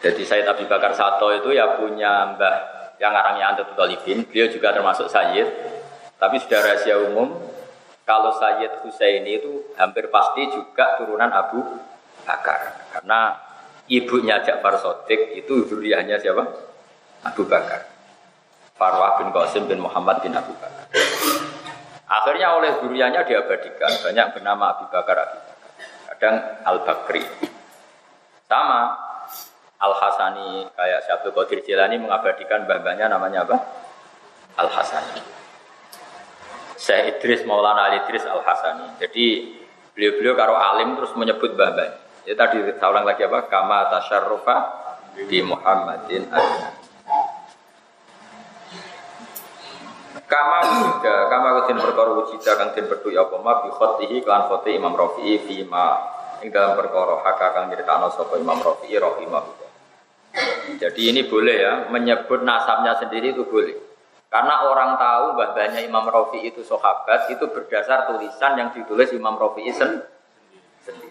[0.00, 2.56] Jadi saya Abi Bakar Sato itu ya punya mbah
[3.00, 5.48] yang arangnya Antu Talibin, beliau juga termasuk Sayyid,
[6.20, 7.32] tapi sudah rahasia umum
[8.04, 11.64] kalau Sayyid Husaini itu hampir pasti juga turunan Abu
[12.28, 12.92] Bakar.
[12.92, 13.40] Karena
[13.88, 16.44] ibunya Ja'far Sodik itu duriannya siapa?
[17.24, 17.84] Abu Bakar.
[18.80, 20.88] Farwah bin Qasim bin Muhammad bin Abu Bakar.
[22.10, 23.92] Akhirnya oleh duriannya diabadikan.
[24.02, 25.68] Banyak bernama Abu Bakar, Abu Bakar.
[26.10, 27.22] Kadang Al-Bakri.
[28.48, 28.96] Sama
[29.80, 33.56] Al-Hasani kayak Syabdul Qadir Jilani mengabadikan bapaknya namanya apa?
[34.58, 35.22] Al-Hasani.
[36.80, 38.96] Syekh Idris Maulana Ali Idris Al-Hasani.
[39.00, 39.56] Jadi
[39.92, 42.00] beliau-beliau karo alim terus menyebut bapaknya.
[42.28, 43.48] Ya tadi saya ulang lagi apa?
[43.48, 44.56] Kama tasyarrufa
[45.28, 46.79] di Muhammadin adna.
[50.30, 54.78] Kama wujida, kama kudin perkara wujida kang den berdu apa ma bi khotihi kan khoti
[54.78, 55.98] Imam Rafi'i fi ma
[56.38, 59.70] ing dalam perkara haka kang nyritakno sapa Imam Rafi'i rahimahullah.
[60.78, 63.74] Jadi ini boleh ya, menyebut nasabnya sendiri itu boleh.
[64.30, 69.74] Karena orang tahu bahwanya Imam Rafi'i itu sahabat itu berdasar tulisan yang ditulis Imam Rafi'i
[69.74, 71.10] sendiri.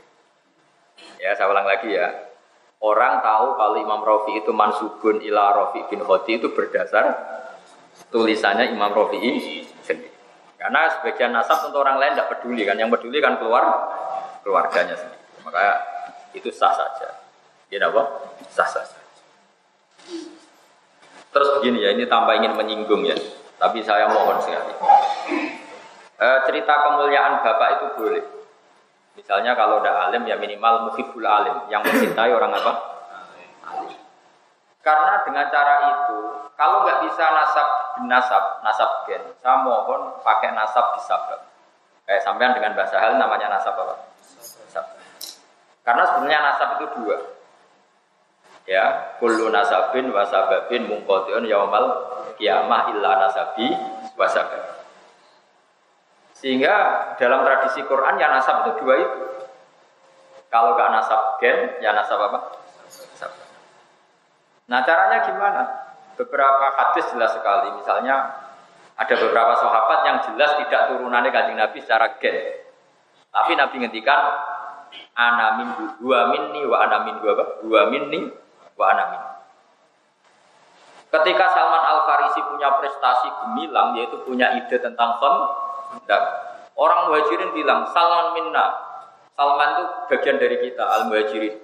[1.20, 2.32] Ya, saya ulang lagi ya.
[2.80, 7.12] Orang tahu kalau Imam Rafi itu mansubun ila Rafi bin Khodi itu berdasar
[8.08, 9.20] tulisannya Imam Rafi
[9.84, 10.16] sendiri.
[10.56, 13.64] Karena sebagian nasab untuk orang lain tidak peduli kan, yang peduli kan keluar
[14.44, 15.24] keluarganya sendiri.
[15.44, 15.64] Maka
[16.32, 17.20] itu sah saja.
[17.70, 18.04] Ya apa?
[18.52, 19.00] Sah saja.
[21.30, 23.14] Terus begini ya, ini tanpa ingin menyinggung ya,
[23.62, 24.74] tapi saya mohon sekali.
[26.18, 28.24] E, cerita kemuliaan bapak itu boleh,
[29.14, 32.72] Misalnya kalau udah alim ya minimal muhibul alim, yang mencintai orang apa?
[33.68, 34.00] Alim.
[34.80, 36.20] Karena dengan cara itu,
[36.56, 37.68] kalau nggak bisa nasab
[38.06, 41.42] nasab, nasab gen, saya mohon pakai nasab disabab.
[42.06, 43.96] Kayak sampean dengan bahasa hal namanya nasab apa?
[44.40, 44.86] Nasab.
[45.84, 47.18] Karena sebenarnya nasab itu dua.
[48.70, 52.06] Ya, kullu nasabin wasababin mungkotion yaumal
[52.38, 53.74] kiamah illa nasabi
[54.14, 54.86] wasabab.
[56.38, 56.76] Sehingga
[57.20, 59.22] dalam tradisi Quran ya nasab itu dua itu.
[60.50, 62.58] Kalau gak nasab gen, ya nasab apa?
[62.88, 63.32] Nasab.
[64.70, 65.89] Nah caranya gimana?
[66.20, 67.80] Beberapa hadis jelas sekali.
[67.80, 68.28] Misalnya
[69.00, 72.68] ada beberapa sahabat yang jelas tidak turunannya kanjeng Nabi secara gen.
[73.32, 74.20] Tapi Nabi ngendikan
[75.16, 75.70] ana min
[76.04, 78.28] dua minni wa ana min dua dua minni
[78.76, 79.22] wa ana min.
[81.10, 85.18] Ketika Salman Al Farisi punya prestasi gemilang yaitu punya ide tentang
[85.90, 86.22] Nah,
[86.78, 88.78] orang muhajirin bilang, Salman minna.
[89.34, 91.58] Salman itu bagian dari kita, al muhajirin.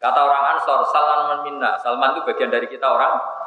[0.00, 1.76] Kata orang Ansor, Salman minna.
[1.84, 3.37] Salman itu bagian dari kita orang.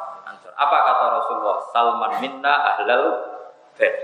[0.56, 1.58] Apa kata Rasulullah?
[1.72, 3.04] Salman minna ahlal
[3.76, 3.94] bed.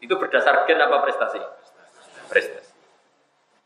[0.00, 1.40] Itu berdasar gen apa prestasi?
[2.28, 2.72] Prestasi.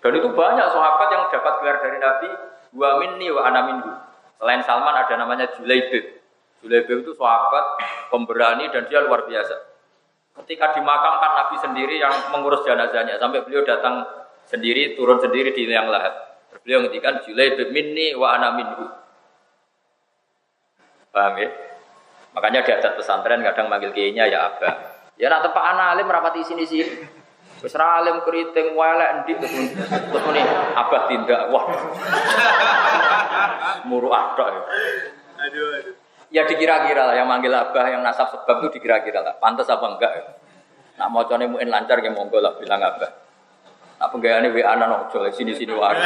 [0.01, 2.31] Dan itu banyak sahabat yang dapat gelar dari Nabi,
[2.73, 3.92] wa minni wa ana minhu.
[4.40, 6.25] Selain Salman ada namanya Julaibib.
[6.64, 9.68] Julaibib itu sahabat pemberani dan dia luar biasa.
[10.40, 14.01] Ketika dimakamkan Nabi sendiri yang mengurus jenazahnya sampai beliau datang
[14.49, 16.40] sendiri turun sendiri di liang lahat.
[16.64, 18.88] Beliau ngendikan Julai minni wa ana minhu.
[21.11, 21.51] Paham ya?
[22.31, 24.75] Makanya di adat pesantren kadang manggil kiainya ya abah.
[25.18, 26.87] Ya nak tepak anak alim rapati sini sih.
[27.61, 30.40] Wis ra alim keriting welek endi terus terus muni
[30.79, 31.51] abah tindak.
[31.51, 31.64] Wah.
[33.90, 34.62] Muru adok ya.
[35.51, 35.94] Aduh aduh.
[36.31, 39.35] Ya dikira-kira lah yang manggil abah yang nasab sebab itu dikira-kira lah.
[39.42, 40.25] Pantas apa enggak ya?
[41.03, 43.11] Nak mau muin lancar ya monggo lah bilang abah.
[43.99, 45.99] Nak penggayane WA nang ojo sini-sini wae.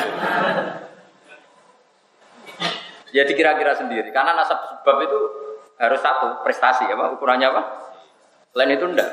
[3.15, 5.19] Ya dikira-kira sendiri karena nasab sebab itu
[5.79, 7.63] harus satu prestasi apa ukurannya apa?
[8.59, 9.07] Lain itu enggak.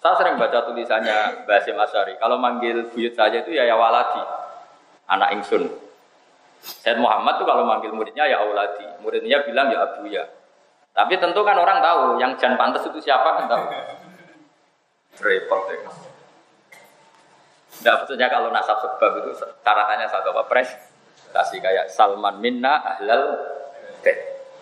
[0.00, 2.16] Saya sering baca tulisannya Basim Asyari.
[2.16, 4.24] Kalau manggil buyut saja itu ya ya waladi,
[5.12, 5.68] anak ingsun.
[6.64, 10.24] Said Muhammad tuh kalau manggil muridnya ya auladi, muridnya bilang ya abu ya.
[10.96, 13.64] Tapi tentu kan orang tahu yang jan pantas itu siapa kan tahu.
[15.20, 15.62] Repot.
[17.78, 19.30] Tidak betulnya kalau nasab sebab itu
[19.62, 20.87] caranya satu apa pres
[21.32, 23.36] kasih kayak Salman minna ahlal
[24.00, 24.18] gen.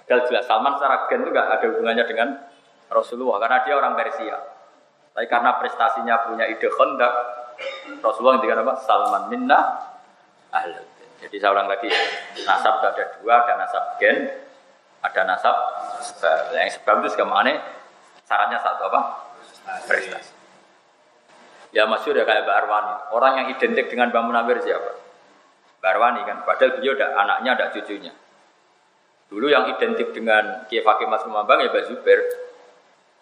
[0.07, 2.29] jelas Salman secara gen itu gak ada hubungannya dengan
[2.87, 4.39] Rasulullah karena dia orang Persia.
[5.17, 7.13] Tapi karena prestasinya punya ide kondak,
[8.05, 8.75] Rasulullah yang apa?
[8.85, 9.59] Salman minna
[10.53, 10.85] ahlul
[11.17, 11.89] Jadi seorang lagi
[12.45, 14.29] nasab ada dua, ada nasab gen,
[15.01, 15.57] ada nasab
[16.05, 16.53] sebab.
[16.53, 17.57] Yang sebab itu segamane
[18.29, 19.01] syaratnya satu apa?
[19.89, 20.37] Prestasi.
[21.73, 22.95] Ya masyur ya kayak Mbak Arwani.
[23.17, 25.06] Orang yang identik dengan Mbak Munawir siapa?
[25.87, 26.43] Mbak Arwani kan.
[26.43, 28.11] Padahal beliau ada anaknya, ada cucunya.
[29.31, 32.27] Dulu yang identik dengan Kiai Fakih Mas Kumambang ya Mbak Zubair.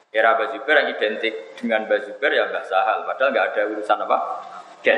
[0.09, 3.05] Era Mbak Zubair yang identik dengan Mbak Zubair ya Mbak Sahal.
[3.05, 4.17] Padahal nggak ada urusan apa?
[4.81, 4.97] Gen.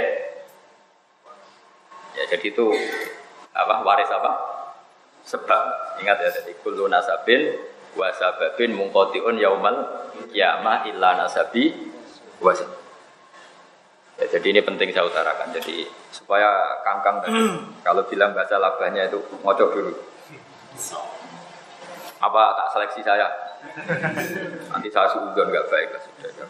[2.15, 2.71] Ya jadi itu
[3.51, 4.31] apa waris apa?
[5.27, 5.63] Sebab
[6.07, 7.51] ingat ya jadi kullu nasabin
[7.99, 11.75] wa sababin mungkotiun yaumal kiamah illa nasabi
[12.39, 12.55] wa
[14.17, 15.53] Ya, jadi ini penting saya utarakan.
[15.53, 17.37] Jadi supaya kangkang tadi
[17.85, 19.93] kalau bilang baca labahnya itu ngocok dulu.
[22.25, 23.29] Apa tak seleksi saya?
[24.73, 26.49] Nanti saya suudon nggak baik lah sudah.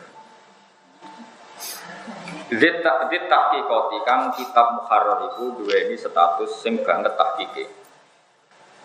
[2.54, 2.86] Zit
[3.26, 7.66] tahqiqati kang kitab muharrar itu dua ini status sing banget tahqiqe.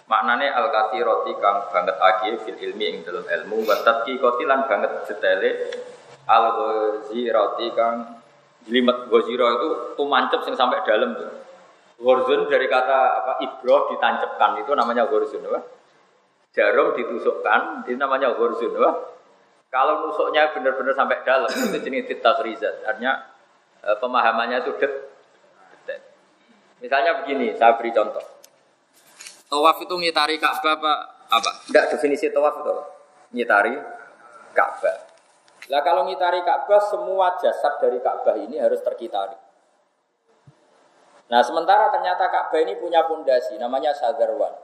[0.10, 0.74] Maknane al
[1.06, 5.70] roti kang banget agi fil ilmi ing dalam ilmu wa tahqiqati lan banget detaile
[6.26, 6.46] al
[7.14, 8.21] roti kang
[8.70, 11.30] jelimet goziro itu tuh mancep sing sampai dalam tuh.
[12.02, 15.62] Gorzun dari kata apa ibroh ditancapkan itu namanya gorzun apa?
[16.52, 18.76] jarum ditusukkan, itu namanya horzun.
[18.76, 18.96] Wah.
[19.72, 22.12] Kalau nusuknya benar-benar sampai dalam, itu jenis
[22.44, 22.84] rizat.
[22.84, 23.24] Artinya
[23.88, 24.76] eh, pemahamannya itu
[26.82, 28.26] Misalnya begini, saya beri contoh.
[29.48, 30.94] Tawaf itu ngitari Ka'bah apa?
[31.30, 31.52] Apa?
[31.70, 32.74] Tidak definisi tawaf itu.
[33.38, 33.78] Ngitari
[34.58, 35.11] Ka'bah.
[35.70, 39.38] Lah kalau ngitari Ka'bah, semua jasad dari Ka'bah ini harus terkitari.
[41.30, 44.58] Nah sementara ternyata Ka'bah ini punya pondasi, namanya Sagarwan.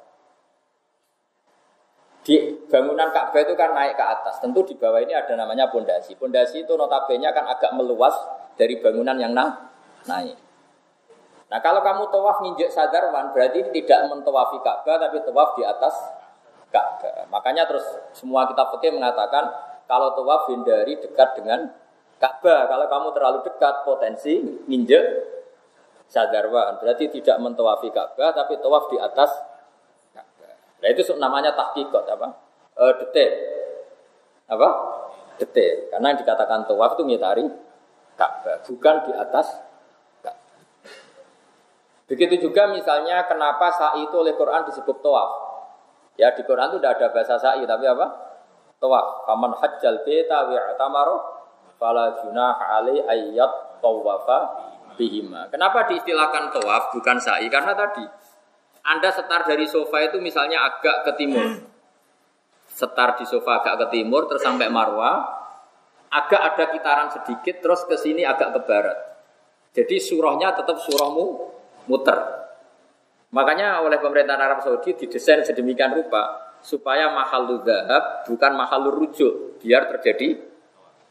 [2.26, 4.42] Di bangunan Ka'bah itu kan naik ke atas.
[4.44, 6.18] Tentu di bawah ini ada namanya pondasi.
[6.18, 8.18] Pondasi itu notabene kan agak meluas
[8.60, 9.72] dari bangunan yang na
[10.10, 10.36] naik.
[11.48, 15.96] Nah kalau kamu tawaf nginjek sadarwan berarti tidak mentowafi Ka'bah tapi tawaf di atas
[16.68, 17.32] Ka'bah.
[17.32, 19.48] Makanya terus semua kitab fikih mengatakan
[19.88, 21.72] kalau tawaf hindari dekat dengan
[22.18, 22.68] Ka'bah.
[22.68, 25.06] Kalau kamu terlalu dekat potensi nginjek
[26.08, 29.32] sadarwan berarti tidak mentowafi Ka'bah tapi tawaf di atas
[30.78, 32.28] Nah itu namanya tahqiqat apa?
[32.78, 33.34] E, detail.
[34.46, 34.70] Apa?
[35.42, 35.90] Detail.
[35.90, 37.46] Karena yang dikatakan tawaf itu ngitari
[38.18, 39.58] Ka'bah, bukan di atas
[40.22, 40.62] Ka'bah.
[42.06, 45.30] Begitu juga misalnya kenapa sa'i itu oleh Quran disebut tawaf.
[46.18, 48.27] Ya di Quran itu tidak ada bahasa sa'i, tapi apa?
[48.78, 49.26] Tawaf.
[49.26, 51.18] Faman hajjal beta wi'tamaro
[51.78, 54.40] fala junah alai ayat tawafa
[54.98, 55.50] bihima.
[55.54, 57.50] Kenapa diistilahkan tawaf bukan sa'i?
[57.50, 58.06] Karena tadi
[58.88, 61.46] anda setar dari sofa itu misalnya agak ke timur.
[62.68, 65.28] Setar di sofa agak ke timur terus sampai Marwah,
[66.08, 68.98] agak ada kitaran sedikit terus ke sini agak ke barat.
[69.76, 71.26] Jadi surahnya tetap surahmu
[71.92, 72.18] muter.
[73.36, 79.90] Makanya oleh pemerintah Arab Saudi didesain sedemikian rupa supaya mahal dahab bukan mahal rujuk biar
[79.98, 80.38] terjadi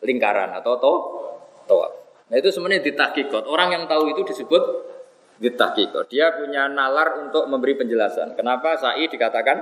[0.04, 0.92] lingkaran atau to
[1.66, 1.88] toa.
[2.26, 3.46] Nah itu sebenarnya ditakikot.
[3.46, 4.62] Orang yang tahu itu disebut
[5.36, 6.08] Ditahkiko.
[6.08, 8.32] Dia punya nalar untuk memberi penjelasan.
[8.40, 9.60] Kenapa sa'i dikatakan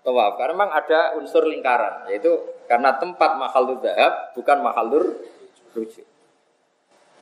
[0.00, 0.40] tawaf?
[0.40, 2.32] Karena memang ada unsur lingkaran, yaitu
[2.64, 5.20] karena tempat mahalur dahab bukan mahalur
[5.76, 6.08] rujuk.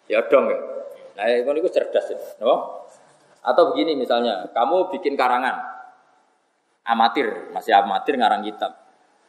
[0.06, 0.58] Ya dong ya.
[1.18, 1.26] Nah
[1.58, 2.18] itu cerdas ya.
[2.38, 2.86] No?
[3.42, 5.77] Atau begini misalnya, kamu bikin karangan
[6.88, 8.72] amatir, masih amatir ngarang kitab.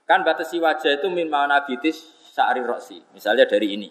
[0.07, 1.99] Kan batasi wajah itu min manabitis
[2.31, 3.89] sa'ri roksi, misalnya dari ini.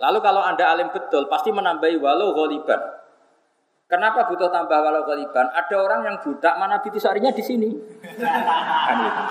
[0.00, 2.80] Lalu kalau Anda alim betul, pasti menambahi walau ghaliban.
[3.88, 5.48] Kenapa butuh tambah walau koliban?
[5.48, 7.72] Ada orang yang budak mana bitisarinya di sini.
[8.20, 9.22] Kan gitu.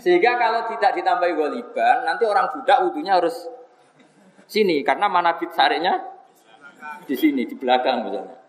[0.00, 3.44] Sehingga kalau tidak ditambahi goliban, nanti orang budak wudhunya harus
[4.48, 6.00] sini karena mana bitisarinya
[7.04, 8.40] di sini di belakang misalnya.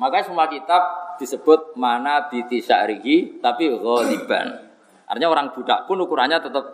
[0.00, 4.68] Maka semua kitab disebut mana bitisarihi tapi goliban.
[5.06, 6.64] Artinya orang budak pun ukurannya tetap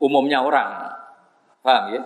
[0.00, 0.90] umumnya orang.
[1.64, 2.02] Paham ya?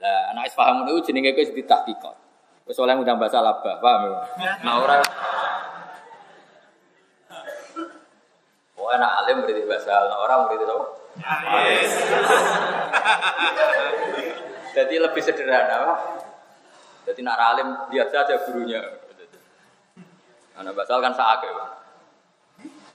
[0.00, 2.16] Lah anak paham itu jenenge wis ditahqiqat.
[2.64, 4.18] Wis oleh ngundang bahasa labah, paham ya?
[4.64, 4.96] Nah ora
[8.80, 10.86] Oh anak alim berarti bahasa orang berarti apa?
[14.70, 15.98] Jadi lebih sederhana, Pak.
[17.10, 18.80] Jadi nak alim lihat saja gurunya.
[20.60, 21.48] Anak basal kan saake.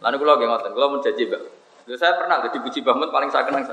[0.05, 1.41] Lalu kalau nggak ngotot, kalau mau janji, Pak.
[1.97, 3.65] Saya pernah jadi puji bangun paling saya kenang.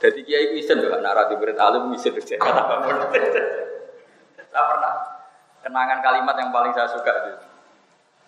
[0.00, 2.96] Jadi kiai itu isen loh, anak rati berit alim isen kerja kata bangun.
[4.50, 4.92] Saya pernah
[5.60, 7.32] kenangan kalimat yang paling saya suka itu.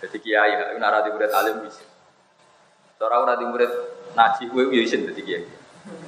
[0.05, 1.89] Jadi kiai, anak rati berit alim isen.
[3.01, 3.73] Seorang rati berit
[4.13, 5.45] naji, gue isen jadi kiai.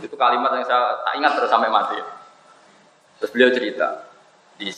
[0.05, 1.97] Itu kalimat yang saya tak ingat terus sampai mati.
[3.19, 4.05] Terus beliau cerita,
[4.55, 4.71] di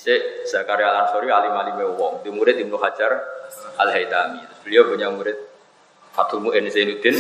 [0.49, 3.13] Zakaria Al Ansori alim alim wong, di murid Ibnu Hajar
[3.77, 4.41] Al Haytami.
[4.65, 5.37] Beliau punya murid
[6.17, 7.17] Fatul Mu'in Zainuddin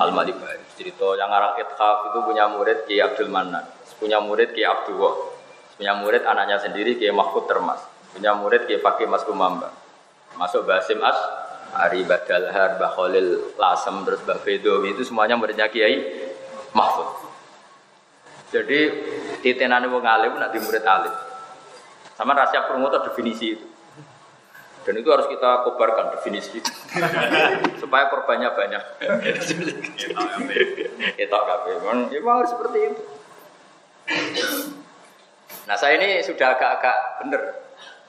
[0.00, 0.64] Al Malibari.
[0.76, 3.64] Cerita yang arang Ithaf itu punya murid Kiai Abdul Manan,
[3.96, 5.16] punya murid Kiai Abdul Wah,
[5.76, 7.80] punya murid anaknya sendiri Kiai Mahfud Termas,
[8.12, 9.72] punya murid Kiai Fakih Mas Kumamba.
[10.36, 11.16] Masuk Basim As,
[11.72, 15.96] Ari Badalhar, Mbah Khalil Lasem, terus Mbah Fedowi itu semuanya muridnya Kiai
[16.76, 17.24] Mahfud.
[18.52, 18.80] Jadi
[19.40, 21.25] titenane wong alim nak di murid alim.
[22.16, 23.66] Sama rahasia promotor definisi itu.
[24.86, 26.72] Dan itu harus kita kobarkan definisi itu.
[27.82, 28.82] supaya korbannya banyak.
[31.18, 31.70] Itu kafe.
[31.82, 33.02] Memang harus seperti itu.
[35.66, 37.42] Nah saya ini sudah agak-agak bener.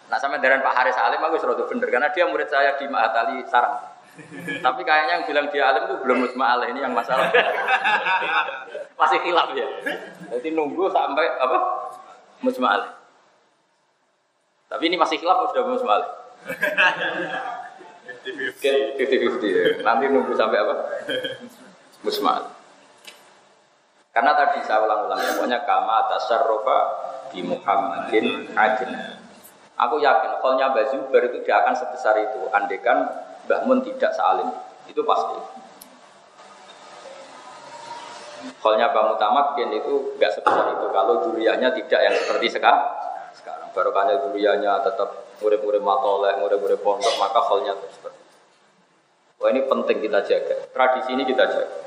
[0.05, 3.41] Nah sama dengan Pak Haris Alim aku sudah bener karena dia murid saya di Mahatali
[3.49, 3.97] Sarang.
[4.61, 7.29] Tapi kayaknya yang bilang dia alim itu belum musma ini yang masalah.
[9.01, 9.67] Masih hilaf ya.
[10.33, 11.57] Jadi nunggu sampai apa?
[12.41, 12.96] Musma
[14.67, 15.95] Tapi ini masih hilaf sudah musma
[18.27, 19.63] Fifty-fifty ya.
[19.83, 20.75] Nanti nunggu sampai apa?
[22.03, 22.43] Musma
[24.11, 26.77] Karena tadi saya ulang-ulang ya, pokoknya kama tasarrufa
[27.29, 29.21] di Muhammadin adina.
[29.77, 32.49] Aku yakin kolnya Mbak Zubair itu dia akan sebesar itu.
[32.49, 33.05] Andekan
[33.45, 34.49] Mbah Mun tidak salim.
[34.89, 35.37] Itu pasti.
[38.57, 40.85] Kolnya Mbah Mutamakin itu nggak sebesar itu.
[40.89, 42.96] Kalau duriannya tidak yang seperti sekarang.
[43.77, 48.09] Sekarang barokahnya duriannya tetap murid-murid matolek, murid-murid pondok, maka kolnya terus itu.
[49.37, 50.65] Wah ini penting kita jaga.
[50.73, 51.77] Tradisi ini kita jaga.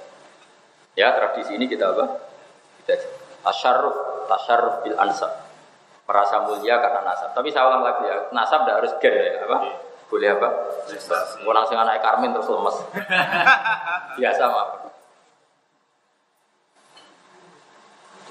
[0.95, 2.31] Ya tradisi ini kita apa?
[2.79, 3.19] Kita jaga.
[3.43, 3.97] Tasyarruf,
[4.31, 5.35] tasyarruf bil ansab.
[6.07, 7.35] Merasa mulia karena nasab.
[7.35, 9.59] Tapi saya ulang lagi ya, nasab tidak harus gen ya, apa?
[10.07, 10.49] Boleh apa?
[11.43, 12.77] Mau langsung anak Karmin terus lemes.
[14.23, 14.95] Biasa mah.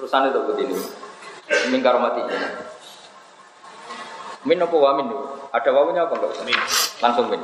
[0.00, 0.76] Terusan itu begini.
[1.68, 2.24] Mingkar mati.
[4.48, 5.08] Min apa wa min?
[5.52, 6.32] Ada wawunya apa enggak?
[6.48, 6.58] Min.
[7.04, 7.42] Langsung min.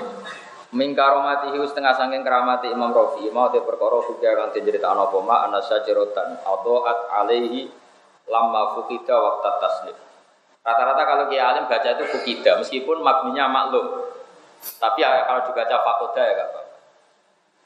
[0.75, 5.17] Mingkaro mati hiu setengah sangking keramati Imam Rafi mau te perkara sudah kan cerita apa
[5.23, 7.71] ma cerotan at alaihi
[8.27, 9.97] lama fukida waktu taslim.
[10.67, 14.11] Rata-rata kalau kiai alim baca itu fukida meskipun maknanya maklum.
[14.83, 16.61] Tapi ya, kalau dibaca fakoda ya apa.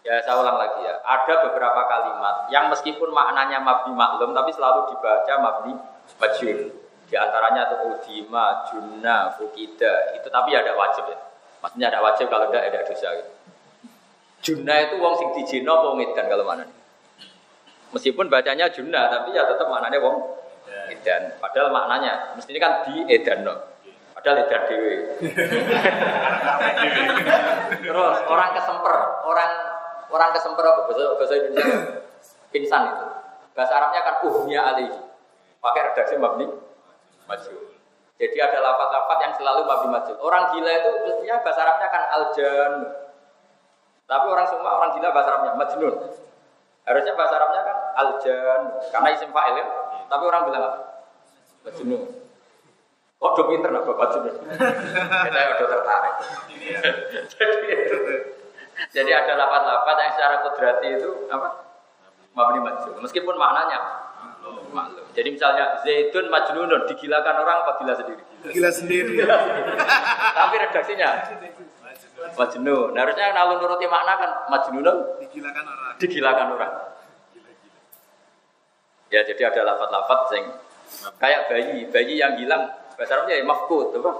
[0.04, 1.00] Ya saya ulang lagi ya.
[1.00, 5.72] Ada beberapa kalimat yang meskipun maknanya mabni maklum tapi selalu dibaca mabni
[6.20, 6.79] majhul.
[7.10, 10.14] Di antaranya itu udima, junna, fukida.
[10.14, 11.18] Itu tapi ada wajib ya.
[11.58, 13.08] Maksudnya ada wajib kalau tidak ada dosa.
[13.18, 13.30] Gitu.
[14.40, 16.64] Junna itu wong sing dijino apa ngedan kalau mana
[17.90, 20.22] Meskipun bacanya junna tapi ya tetap maknanya wong
[20.94, 21.34] edan.
[21.42, 23.58] Padahal maknanya mestinya kan di edan no.
[24.14, 24.94] Padahal edan dewi.
[27.82, 28.94] Terus orang kesemper,
[29.26, 29.50] orang
[30.14, 31.78] orang kesemper apa bahasa bahasa Indonesia?
[32.54, 33.06] Pingsan itu.
[33.58, 34.98] Bahasa Arabnya kan uhnya alihi.
[35.60, 36.69] Pakai redaksi mabni
[37.30, 37.54] maju.
[38.20, 40.16] Jadi ada lafat-lafat yang selalu mabni majul.
[40.20, 42.72] Orang gila itu mestinya bahasa Arabnya kan aljan.
[44.04, 45.94] Tapi orang semua orang gila bahasa Arabnya majnun.
[46.84, 48.60] Harusnya bahasa Arabnya kan aljan
[48.92, 49.66] karena isim fa'il ya.
[50.12, 50.78] Tapi orang bilang apa?
[51.64, 52.02] Majnun.
[53.20, 54.44] Kok do pinter lah bapak majnun.
[54.52, 56.14] Kita udah tertarik.
[57.32, 57.58] jadi,
[58.92, 61.48] jadi ada lafat-lafat yang secara kudrati itu apa?
[62.36, 63.00] Mabni majul.
[63.00, 64.09] Meskipun maknanya
[64.70, 65.04] maklum.
[65.14, 68.22] Jadi misalnya Zaitun Majnunun digilakan orang apa gila sendiri?
[68.50, 69.14] Gila sendiri.
[70.36, 71.08] Tapi redaksinya
[72.36, 72.94] Majnun.
[72.94, 75.94] Nah, harusnya kalau nuruti makna kan Majnunun digilakan orang.
[75.98, 76.72] Digilakan orang.
[79.10, 80.44] Ya jadi ada lafat-lafat sing
[81.18, 82.70] kayak bayi, bayi yang hilang
[83.00, 84.12] Bahasa Arabnya ya mafkud, apa?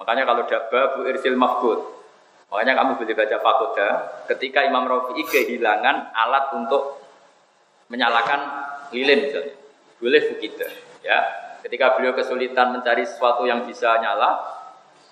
[0.00, 1.76] Makanya kalau ada babu irsil mafkud.
[2.48, 3.88] Makanya kamu boleh baca fakoda
[4.32, 7.04] ketika Imam Rafi'i kehilangan alat untuk
[7.92, 8.61] menyalakan
[8.92, 9.56] lilin misalnya.
[9.98, 10.68] Boleh fukida.
[11.02, 11.18] Ya,
[11.66, 14.38] ketika beliau kesulitan mencari sesuatu yang bisa nyala,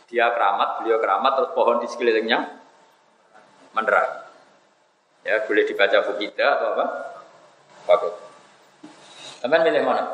[0.06, 2.38] dia keramat, beliau keramat, terus pohon di sekelilingnya
[3.74, 4.28] menerang.
[5.26, 6.84] Ya, boleh dibaca fukida atau apa?
[7.84, 8.14] Fakut.
[9.40, 10.04] Teman milih mana?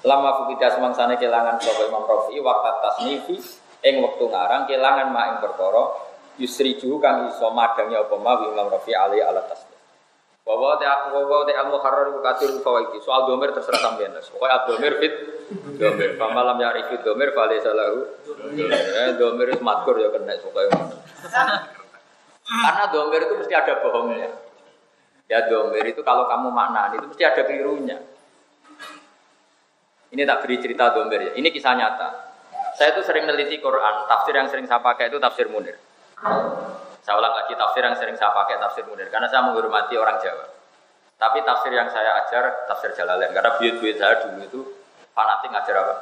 [0.00, 3.36] Lama fukida semangsane kelangan sapa Imam Rafi'i waktu tasnifi
[3.84, 5.82] ing wektu ngarang kelangan mak ing perkara
[6.40, 9.44] yusriju kang iso madangi apa ma Imam Rafi ali ala.
[10.50, 12.98] Bahwa te bahwa te al muharrar ku katur fawaiti.
[13.06, 14.18] Soal domir terserah sampean.
[14.18, 15.14] Pokoke domir fit
[15.78, 16.18] domir.
[16.18, 18.02] Pamalam ya rifit domir fale salahu.
[18.58, 20.74] Eh domir matkur ya kena pokoke.
[22.50, 24.30] Karena domir itu mesti ada bohongnya.
[25.30, 28.02] Ya domir itu kalau kamu maknani itu mesti ada kelirunya.
[30.10, 31.32] Ini tak beri cerita domir ya.
[31.38, 32.08] Ini kisah nyata.
[32.74, 35.78] Saya itu sering meneliti Quran, tafsir yang sering saya pakai itu tafsir Munir.
[37.00, 40.46] Saya ulang lagi tafsir yang sering saya pakai tafsir Munir karena saya menghormati orang Jawa.
[41.20, 44.60] Tapi tafsir yang saya ajar tafsir Jalalain karena buyut-buyut saya dulu itu
[45.12, 45.94] fanatik ngajar apa?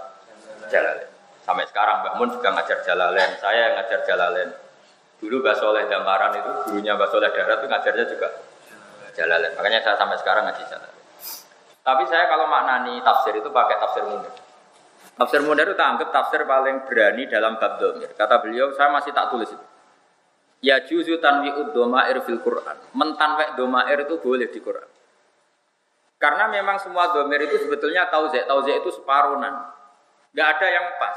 [0.70, 1.10] Jalalain.
[1.42, 4.50] Sampai sekarang Mbak Mun juga ngajar Jalalain, saya yang ngajar Jalalain.
[5.18, 8.28] Dulu Mbak Soleh Damaran itu, gurunya Mbak Soleh Darat itu ngajarnya juga
[9.16, 9.52] Jalalain.
[9.56, 10.98] Makanya saya sampai sekarang ngaji Jalalain.
[11.82, 14.30] Tapi saya kalau maknani tafsir itu pakai tafsir Munir.
[15.18, 18.12] Tafsir Munir itu anggap tafsir paling berani dalam bab domir.
[18.14, 19.66] Kata beliau, saya masih tak tulis itu.
[20.58, 22.76] Ya juzu tanwi'ud domair fil Quran.
[22.94, 24.86] Mentanwek domair itu boleh di Quran.
[26.18, 28.50] Karena memang semua domir itu sebetulnya tauzek.
[28.50, 29.70] Tauzek itu separunan.
[30.34, 31.16] Gak ada yang pas.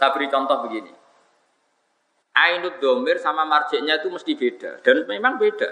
[0.00, 0.92] Saya beri contoh begini.
[2.32, 4.80] Ainud domir sama marjeknya itu mesti beda.
[4.80, 5.68] Dan memang beda.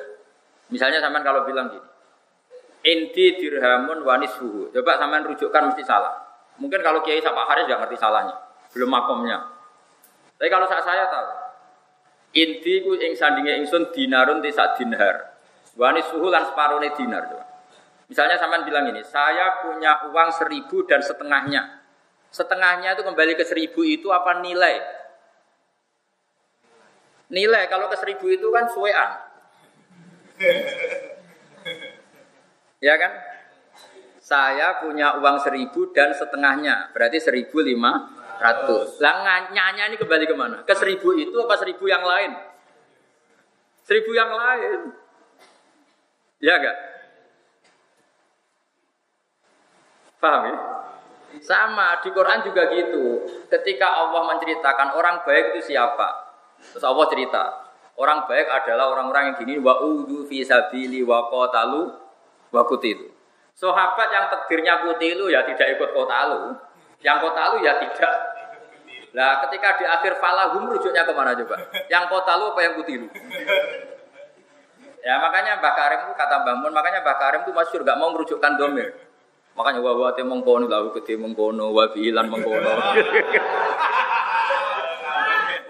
[0.68, 1.88] Misalnya sampean kalau bilang gini.
[2.80, 4.68] Inti dirhamun wanis suhu.
[4.68, 6.30] Coba sampean rujukkan mesti salah.
[6.60, 8.36] Mungkin kalau Kiai Sapa Haris nggak ngerti salahnya,
[8.76, 9.48] belum makomnya.
[10.36, 11.28] Tapi kalau saya, saya tahu,
[12.36, 15.30] inti ku ing sandinge ingsun dinarun tisak dinar.
[15.78, 17.24] Wani suhu lan separone dinar.
[18.10, 21.78] Misalnya sampean bilang ini, saya punya uang seribu dan setengahnya.
[22.34, 24.82] Setengahnya itu kembali ke seribu itu apa nilai?
[27.30, 29.10] Nilai kalau ke seribu itu kan suwean.
[32.86, 33.12] ya kan?
[34.30, 38.98] saya punya uang seribu dan setengahnya, berarti seribu lima ratus.
[38.98, 40.64] Lah nyanya ini kembali ke mana?
[40.64, 42.32] Ke seribu itu apa seribu yang lain?
[43.84, 44.80] Seribu yang lain.
[46.40, 46.76] Ya enggak?
[50.20, 50.56] Paham ya?
[51.40, 53.24] Sama di Quran juga gitu.
[53.46, 56.32] Ketika Allah menceritakan orang baik itu siapa?
[56.60, 57.42] Terus Allah cerita,
[57.96, 61.88] orang baik adalah orang-orang yang gini wa udu fi sabili wa qatalu
[62.52, 63.08] wa kutilu.
[63.56, 66.56] Sahabat yang takdirnya kutilu ya tidak ikut kota lu.
[67.04, 68.14] Yang kota lu ya tidak.
[69.10, 71.56] Nah ketika di akhir falahum rujuknya ke mana coba?
[71.90, 73.08] Yang kota lu apa yang kutilu?
[75.00, 78.12] Ya makanya Mbah Karim itu kata Mbah Mun, makanya Mbah Karim itu masyur gak mau
[78.12, 78.92] merujukkan domir.
[79.56, 82.70] Makanya wa wa te mengkono lahu gede mengkono wa bilan mengkono.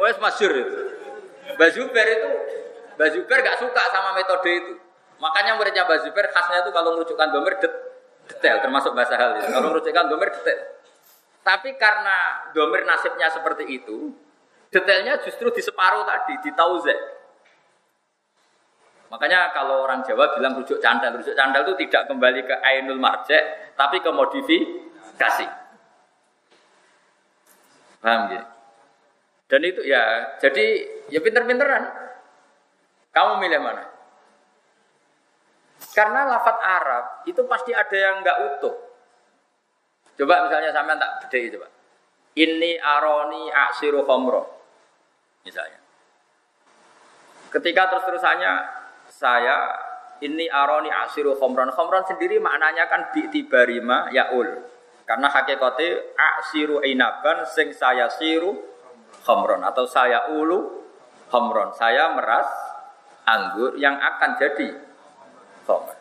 [0.02, 0.76] Wes masyur itu.
[1.56, 2.30] Mbah Zubair itu
[2.98, 4.74] Mbah Zubair gak suka sama metode itu.
[5.22, 7.72] Makanya muridnya Mbak Zubair khasnya itu kalau merucukkan domir det
[8.30, 9.46] detail, termasuk bahasa hal itu.
[9.46, 10.79] Kalau merucukkan domir detail.
[11.40, 14.12] Tapi karena domir nasibnya seperti itu,
[14.68, 16.96] detailnya justru di separuh tadi, di tauze.
[19.10, 23.74] Makanya kalau orang Jawa bilang rujuk candal, rujuk candal itu tidak kembali ke ainul marjek,
[23.74, 25.46] tapi ke modifikasi.
[28.00, 28.42] Paham ya?
[29.50, 30.66] Dan itu ya, jadi
[31.10, 31.90] ya pinter-pinteran.
[33.10, 33.82] Kamu milih mana?
[35.90, 38.89] Karena lafat Arab itu pasti ada yang nggak utuh.
[40.18, 41.68] Coba misalnya sampean tak beda coba.
[42.38, 44.42] Ini aroni aksiru khomro.
[45.42, 45.80] Misalnya.
[47.50, 48.52] Ketika terus-terusannya
[49.10, 49.56] saya
[50.22, 51.74] ini aroni aksiru khomron.
[51.74, 54.48] Khomron sendiri maknanya kan bi'tibarima yaul.
[55.08, 58.54] Karena hakikatnya aksiru inaban sing saya siru
[59.26, 59.66] khomron.
[59.66, 60.86] Atau saya ulu
[61.32, 61.74] khomron.
[61.74, 62.46] Saya meras
[63.26, 64.68] anggur yang akan jadi
[65.66, 65.98] khomer.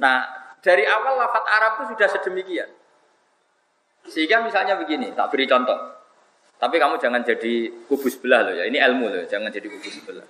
[0.00, 2.70] Nah, dari awal lafat Arab itu sudah sedemikian.
[4.08, 5.76] Sehingga misalnya begini, tak beri contoh.
[6.60, 8.68] Tapi kamu jangan jadi kubus sebelah loh ya.
[8.68, 10.28] Ini ilmu loh, jangan jadi kubus sebelah.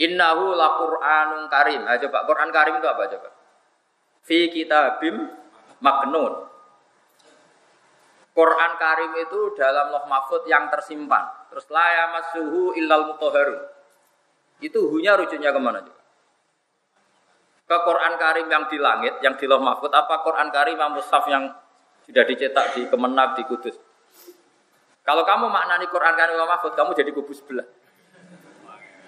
[0.00, 1.82] Innahu la Qur'anun karim.
[1.84, 3.30] Ayo coba Quran karim itu apa coba?
[4.22, 5.28] Fi kitabim
[5.82, 6.46] maknun.
[8.30, 11.50] Quran karim itu dalam loh mahfud yang tersimpan.
[11.50, 13.60] Terus la yamassuhu illal mutahharun.
[14.62, 15.99] Itu hunya rujuknya ke mana coba?
[17.70, 21.22] Ke Quran Karim yang di langit, yang di Loh Mahfud, apa Quran Karim yang mushaf
[21.30, 21.54] yang
[22.02, 23.78] sudah dicetak di Kemenag di Kudus?
[25.06, 27.62] Kalau kamu maknani Quran Karim Loh Mahfud, kamu jadi kubu sebelah.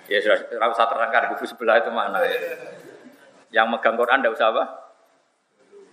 [0.06, 2.38] Ya sudah, tidak usah terangkan kubu sebelah itu mana ya.
[3.50, 4.64] Yang megang Quran tidak usah apa?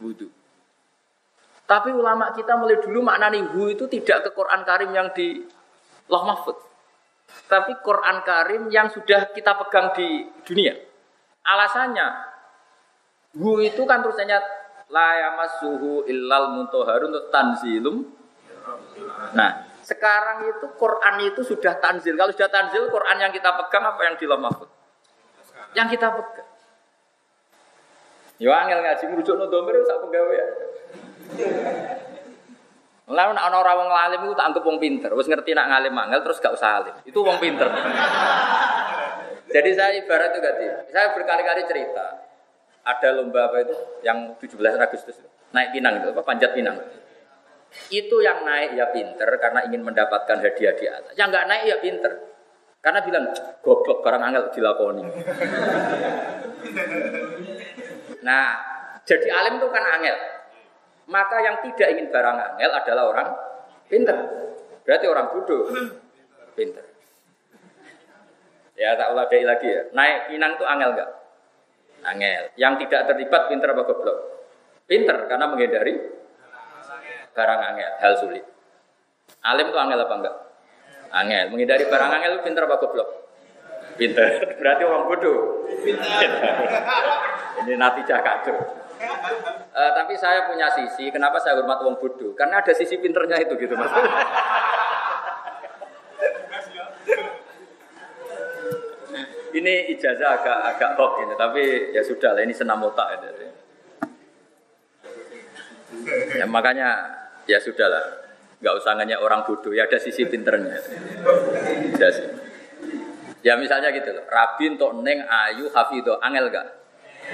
[0.06, 0.30] Wudhu.
[1.66, 5.42] Tapi ulama kita mulai dulu maknani hu itu tidak ke Quran Karim yang di
[6.06, 6.58] Loh Mahfud.
[7.50, 10.78] Tapi Quran Karim yang sudah kita pegang di dunia.
[11.46, 12.08] Alasannya,
[13.40, 14.38] hu itu kan tulisannya
[14.92, 18.04] la suhu illal muntoharun tanzilum.
[19.34, 22.14] Nah, sekarang itu Quran itu sudah tanzil.
[22.14, 24.70] Kalau sudah tanzil, Quran yang kita pegang apa yang di Mahfud?
[25.74, 26.50] Yang kita pegang.
[28.40, 30.46] Yo angel ngaji merujuk no domir sak ya.
[33.10, 35.10] Lalu nak orang orang ngalim itu tak anggap wong pinter.
[35.12, 36.96] Wes ngerti nak ngalim angel terus gak usah alim.
[37.04, 37.68] Itu wong pinter.
[39.54, 40.66] Jadi saya ibarat itu ganti.
[40.94, 42.29] Saya berkali-kali cerita.
[42.90, 46.78] Ada lomba apa itu yang 17 Agustus naik pinang itu apa panjat pinang
[47.90, 51.14] itu yang naik ya pinter karena ingin mendapatkan hadiah di atas.
[51.14, 52.12] Yang nggak naik ya pinter.
[52.80, 53.26] Karena bilang
[53.62, 55.04] goblok barang angel dilakoni.
[58.28, 58.46] nah,
[59.04, 60.18] jadi alim itu kan angel.
[61.10, 63.28] Maka yang tidak ingin barang angel adalah orang
[63.92, 64.18] pinter.
[64.86, 65.64] Berarti orang bodoh.
[66.58, 66.86] Pinter.
[68.80, 69.82] Ya tak ulah lagi ya.
[69.92, 71.10] Naik pinang itu angel enggak?
[72.06, 72.44] Angel.
[72.56, 74.18] Yang tidak terlibat pinter apa goblok?
[74.90, 75.94] Pinter karena menghindari
[77.36, 78.46] barang angel, hal sulit.
[79.46, 80.36] Alim tuh angel apa enggak?
[81.14, 81.46] Angel.
[81.54, 83.10] Menghindari barang angel itu pinter apa goblok?
[84.00, 84.28] Pinter.
[84.60, 85.68] Berarti orang bodoh.
[85.84, 86.30] Pinter.
[87.64, 88.58] Ini natijah kacau.
[89.72, 92.36] Uh, tapi saya punya sisi, kenapa saya hormat orang bodoh?
[92.36, 93.92] Karena ada sisi pinternya itu gitu mas.
[99.54, 101.64] ini ijazah agak agak hoax ini, tapi
[101.96, 103.32] ya sudah lah ini senam otak ya.
[106.42, 106.90] ya makanya
[107.50, 108.30] ya sudahlah
[108.60, 110.76] nggak usah nanya orang bodoh ya ada sisi pinternya.
[111.96, 112.10] Ya,
[113.42, 114.26] ya misalnya gitu loh.
[114.28, 116.68] Rabi untuk neng ayu hafido angel gak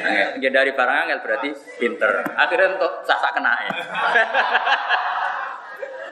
[0.06, 0.28] angel.
[0.38, 1.50] Ya, dari barang angel berarti
[1.82, 2.30] pinter.
[2.38, 3.74] Akhirnya untuk sasak kena ya.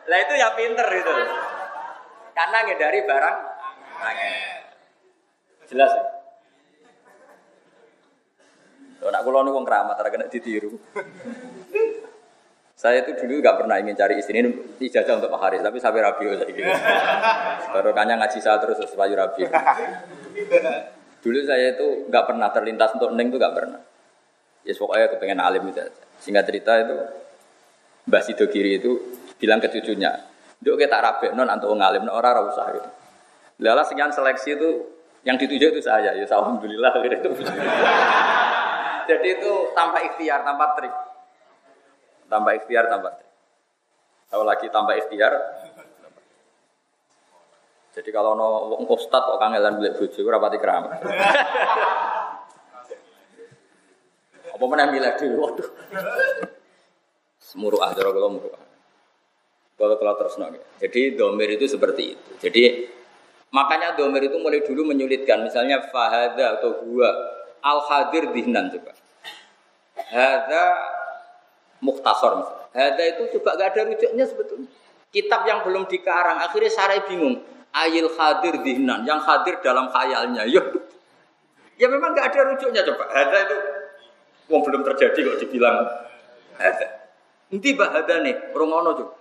[0.10, 1.14] Lah itu ya pinter itu
[2.34, 3.36] karena dari barang
[4.02, 4.63] angel
[5.74, 6.06] jelas ya?
[9.04, 10.80] Kalau keramat, kena ditiru.
[12.74, 16.04] Saya itu dulu nggak pernah ingin cari istri ini ijazah untuk Pak Haris, tapi sampai
[16.04, 16.68] rabi saya gitu.
[17.72, 19.48] Baru kanya ngaji saya terus supaya rabi.
[21.24, 23.80] Dulu saya itu nggak pernah terlintas untuk neng itu nggak pernah.
[24.68, 25.80] Ya pokoknya kepengen alim itu.
[26.20, 26.96] Singkat cerita itu
[28.12, 29.00] Mbah Sido Kiri itu
[29.40, 30.20] bilang ke cucunya,
[30.64, 32.90] Duk kita rabe non untuk ngalim, orang ora usah gitu.
[33.64, 34.70] Lala sekian seleksi itu
[35.24, 37.32] yang dituju itu saya, ya alhamdulillah gitu.
[39.04, 40.94] Jadi itu tanpa ikhtiar, tanpa trik.
[42.28, 43.12] Tambah ikhtiar, tambah
[44.32, 45.34] Kalau lagi tambah ikhtiar.
[47.94, 50.98] Jadi kalau no wong ustad kok kangelan beli bojo ora pati keramat.
[54.54, 55.70] Apa meneh milih dhewe waduh.
[57.38, 58.50] Semuru ahdara kula muru.
[59.78, 60.50] Kalau kalau terus no.
[60.82, 62.32] Jadi domir itu seperti itu.
[62.42, 62.90] Jadi
[63.54, 65.46] makanya domir itu mulai dulu menyulitkan.
[65.46, 67.14] Misalnya fahada atau gua
[67.62, 68.92] al hadir dihnan coba.
[70.10, 70.64] Hada
[71.80, 72.68] mukhtasar misalnya.
[72.74, 74.68] Hada itu coba gak ada rujuknya sebetulnya.
[75.14, 77.38] Kitab yang belum dikarang, akhirnya Sarai bingung.
[77.74, 80.46] Ayil hadir dihnan, yang hadir dalam khayalnya.
[80.50, 80.62] Ya,
[81.78, 83.06] ya memang gak ada rujuknya coba.
[83.14, 83.58] Hada itu
[84.50, 85.86] belum terjadi kok dibilang
[86.58, 86.88] hada.
[87.54, 89.14] Nanti bah hada nih, rongono coba.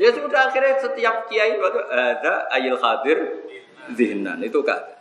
[0.00, 3.44] Ya sudah akhirnya setiap kiai waktu ada ayil hadir
[3.92, 4.96] dihnan itu gak ada.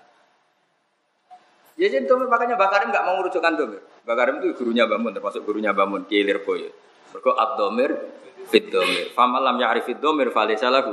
[1.80, 3.80] Ya jadi domir makanya Bakarim nggak mau merujukkan domir.
[4.04, 6.76] Bakarim itu gurunya Bamun termasuk gurunya Bamun Kiai Lirboyo.
[7.16, 7.96] Mergo ad-domir
[8.52, 9.16] fit domir.
[9.16, 10.92] Famalam ya'rif fit domir falaysa lahu.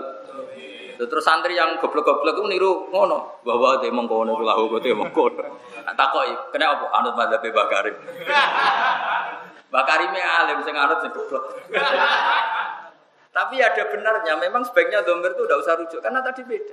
[0.96, 5.42] Terus santri yang goblok-goblok itu niru ngono bahwa dia mengkono itu lahu kote mengkono.
[5.82, 7.96] Takoi kena apa anut madzhab Bakarim.
[9.74, 11.50] Bakarime alim sing anut sing goblok.
[13.36, 16.72] Tapi ada benarnya, memang sebaiknya domir itu udah usah rujuk karena tadi beda.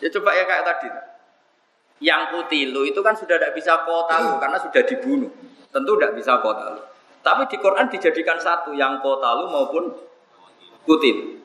[0.00, 0.88] Ya coba ya kayak tadi.
[2.00, 5.28] Yang kutilu itu kan sudah tidak bisa kotalu karena sudah dibunuh.
[5.68, 6.80] Tentu tidak bisa kotalu.
[7.20, 9.92] Tapi di Quran dijadikan satu yang kotalu maupun
[10.88, 11.44] kutil.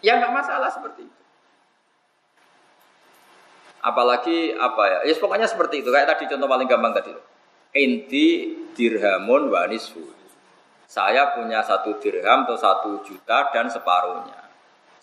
[0.00, 1.20] Ya nggak masalah seperti itu.
[3.84, 4.98] Apalagi apa ya?
[5.04, 5.92] Ya pokoknya seperti itu.
[5.92, 7.12] Kayak tadi contoh paling gampang tadi.
[7.76, 9.68] Inti dirhamun wa
[10.86, 14.46] Saya punya satu dirham atau satu juta dan separuhnya.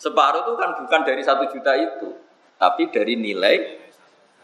[0.00, 2.12] Separuh itu kan bukan dari satu juta itu,
[2.56, 3.84] tapi dari nilai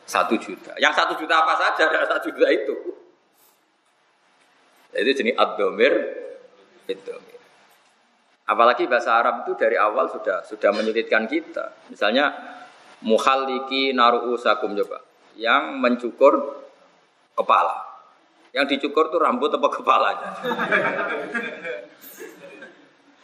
[0.05, 0.77] satu juta.
[0.77, 2.75] Yang satu juta apa saja ada satu juta itu.
[4.91, 5.95] Jadi jenis ad-domir,
[8.51, 11.87] Apalagi bahasa Arab itu dari awal sudah sudah menyulitkan kita.
[11.87, 12.35] Misalnya
[13.07, 15.07] muhalliki naru'u sakum coba.
[15.39, 16.67] Yang mencukur
[17.39, 17.90] kepala.
[18.51, 20.31] Yang dicukur tuh rambut apa kepalanya.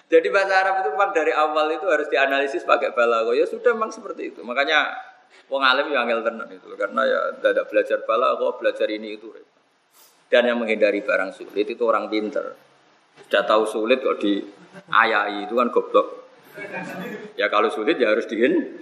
[0.07, 3.35] Jadi bahasa Arab itu memang dari awal itu harus dianalisis pakai balago.
[3.35, 4.41] Ya sudah memang seperti itu.
[4.47, 4.95] Makanya
[5.51, 9.35] wong alim yang angel tenan itu karena ya tidak belajar balago, belajar ini itu.
[10.31, 12.55] Dan yang menghindari barang sulit itu orang pinter.
[13.27, 14.47] Sudah tahu sulit kok di
[14.95, 16.31] ayai itu kan goblok.
[17.35, 18.79] Ya kalau sulit ya harus dihin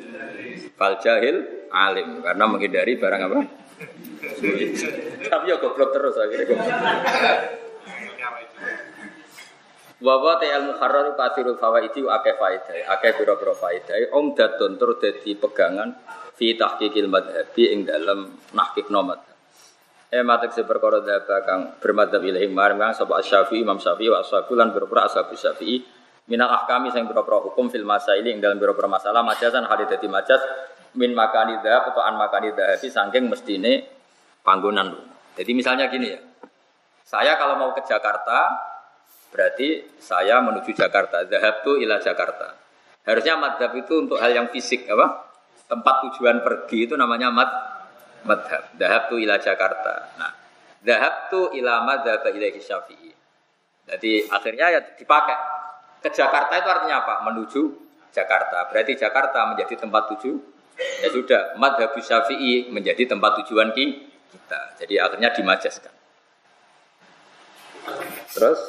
[0.77, 3.64] fal jahil alim karena menghindari barang apa?
[5.25, 6.79] Tapi ya goblok terus akhirnya goblok.
[10.05, 14.13] Wawa te al muharrar kathiru fawaidi wa akeh faedah, akeh pira-pira faedah.
[14.13, 15.97] Om datun tur dadi pegangan
[16.37, 19.23] fi tahqiqil madhabi ing dalem nahqiq nomad.
[20.13, 24.55] Eh matek se perkara dhaba kang bermadhab ilahi marang sapa Syafi'i Imam Syafi'i wa ashabu
[24.55, 25.83] lan pira-pira ashabu Syafi'i
[26.31, 30.39] minal ahkami sing pira-pira hukum fil masaili ing dalem pira-pira masalah majasan hal dadi majas
[30.95, 33.87] min makani dhab atau an makani dhahabi saking mestine
[34.47, 34.95] panggonan.
[35.35, 36.21] Jadi misalnya gini ya.
[37.05, 38.55] Saya kalau mau ke Jakarta,
[39.35, 41.27] Berarti saya menuju Jakarta.
[41.27, 42.55] Zahab tuh ilah Jakarta.
[43.03, 45.27] Harusnya madhab itu untuk hal yang fisik apa?
[45.67, 47.51] Tempat tujuan pergi itu namanya mad
[48.23, 48.71] madhab.
[48.79, 50.15] Zahab tuh ilah Jakarta.
[50.23, 50.31] Nah,
[50.87, 53.11] zahab tuh ilah madhab ilahi syafi'i.
[53.91, 55.37] Jadi akhirnya ya dipakai.
[55.99, 57.27] Ke Jakarta itu artinya apa?
[57.27, 57.63] Menuju
[58.15, 58.71] Jakarta.
[58.71, 60.54] Berarti Jakarta menjadi tempat tuju.
[60.75, 64.61] Ya sudah, madhab syafi'i menjadi tempat tujuan kita.
[64.83, 65.95] Jadi akhirnya dimajaskan.
[68.35, 68.61] Terus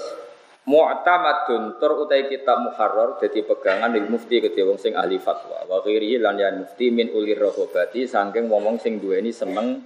[0.66, 5.78] Mu'tamadun tur utai kitab muharrar jadi pegangan lil mufti ke wong sing ahli fatwa wa
[5.86, 9.86] ghairi lan yan mufti min ulir rohobati saking wong sing duweni seneng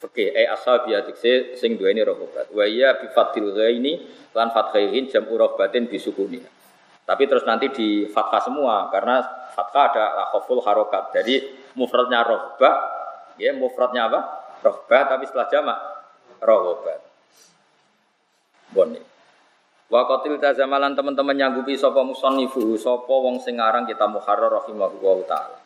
[0.00, 4.00] fikih eh ashabi atikse sing duweni rohobat wa iya bi fatil ghaini
[4.32, 6.40] lan fathaihin jam rohbatin bisukuni
[7.04, 9.20] tapi terus nanti di fathah semua karena
[9.52, 11.44] fathah ada lakhoful harokat jadi
[11.76, 12.70] mufradnya rohba
[13.36, 14.20] ya mufradnya apa
[14.64, 15.78] rohba tapi setelah jamak
[16.40, 17.00] rohobat
[18.72, 18.96] bon
[19.92, 25.60] Wa qatil tazamalan teman-teman nyanggupi sapa musannifu sapa wong sing aran kita muharrar rahimahullah taala.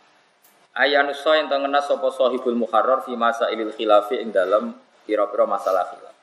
[0.74, 4.74] Ayanusa yang tengena sapa sahibul muharrar fi masa ilil khilafi ing dalam
[5.06, 6.15] pira-pira masalah khilaf.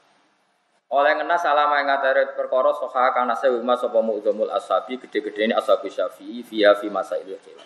[0.93, 5.53] Oleh ngena salama ing ngatere perkara soha kana sewu mas sapa mu'dzamul ashabi gede-gede ini
[5.57, 7.65] ashabi syafi'i fiha fi masa ilil khilaf.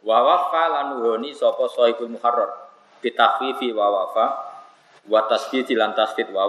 [0.00, 2.64] Wa wafa lan nuhoni sapa sahibul muharrar.
[3.04, 4.24] Bitahfifi wa wafa
[5.04, 6.48] wa tasdid lan tasdid wa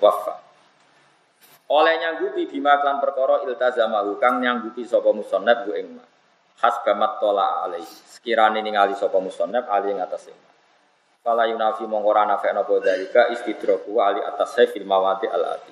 [0.00, 0.40] wafa.
[1.68, 6.00] Oleh nyanggupi bima klan perkara iltazamahu kang nyanggupi sapa musannaf bu ing
[6.64, 7.92] hasbamat tola alaihi.
[8.08, 10.38] Sekirane ningali sapa musannaf ali ing atas ing
[11.22, 15.62] Fala yunafi mongkora nafe nopo dalika istidraku ali atas fil mawati al.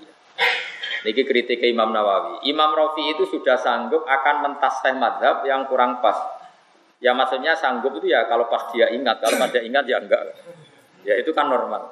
[1.01, 2.45] Niki kritik Imam Nawawi.
[2.47, 6.17] Imam Rafi itu sudah sanggup akan mentaseh madhab yang kurang pas.
[7.01, 10.37] Ya maksudnya sanggup itu ya kalau pas dia ingat, kalau pada ingat ya enggak.
[11.03, 11.89] Ya itu kan normal.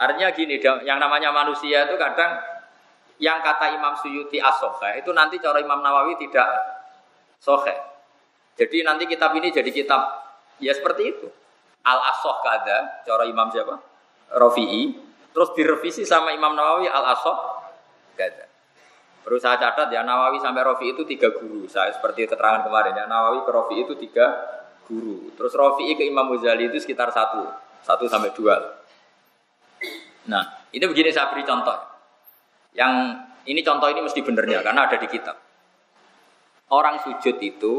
[0.00, 0.56] Artinya gini,
[0.88, 2.40] yang namanya manusia itu kadang
[3.20, 6.48] yang kata Imam Suyuti asohe itu nanti cara Imam Nawawi tidak
[7.36, 7.76] sohe.
[8.56, 10.00] Jadi nanti kitab ini jadi kitab
[10.56, 11.28] ya seperti itu.
[11.80, 13.76] Al asoh kada cara Imam siapa?
[14.36, 14.94] Rofi'i.
[15.30, 17.36] Terus direvisi sama Imam Nawawi al asoh
[18.18, 18.50] kada.
[19.20, 21.68] Perlu saya catat ya Nawawi sampai Rofi itu tiga guru.
[21.68, 24.26] Saya seperti keterangan kemarin ya Nawawi ke Rofi itu tiga
[24.88, 25.28] guru.
[25.36, 27.44] Terus Rofi ke Imam Ghazali itu sekitar satu,
[27.84, 28.56] satu sampai dua.
[30.26, 31.76] Nah ini begini saya beri contoh.
[32.72, 32.92] Yang
[33.44, 35.36] ini contoh ini mesti benernya karena ada di kitab.
[36.72, 37.74] Orang sujud itu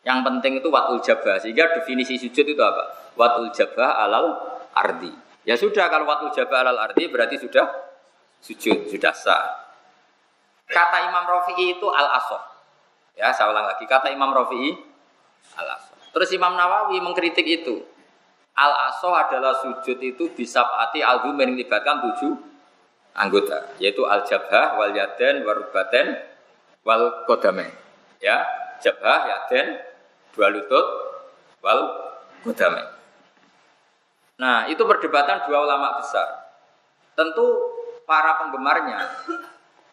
[0.00, 1.36] yang penting itu watul jabah.
[1.40, 3.12] Sehingga definisi sujud itu apa?
[3.16, 4.26] Watul jabah alal
[4.72, 5.12] ardi.
[5.44, 7.68] Ya sudah kalau watul jabah alal ardi berarti sudah
[8.40, 9.44] sujud, sudah sah.
[10.70, 12.40] Kata Imam Rafi'i itu al asoh.
[13.18, 13.84] Ya, saya ulang lagi.
[13.84, 14.72] Kata Imam Rafi'i
[15.58, 15.98] al asoh.
[16.10, 17.82] Terus Imam Nawawi mengkritik itu.
[18.56, 22.50] Al asoh adalah sujud itu bisa arti al melibatkan tujuh
[23.14, 26.18] anggota yaitu al jabhah wal yaden warubaten
[26.86, 27.66] wal kodame
[28.22, 28.46] ya
[28.78, 29.89] jabhah yaden
[30.34, 30.86] dua lutut
[31.60, 31.80] wal
[32.46, 32.82] kodame
[34.40, 36.24] nah itu perdebatan dua ulama besar.
[37.12, 37.44] Tentu
[38.08, 39.04] para penggemarnya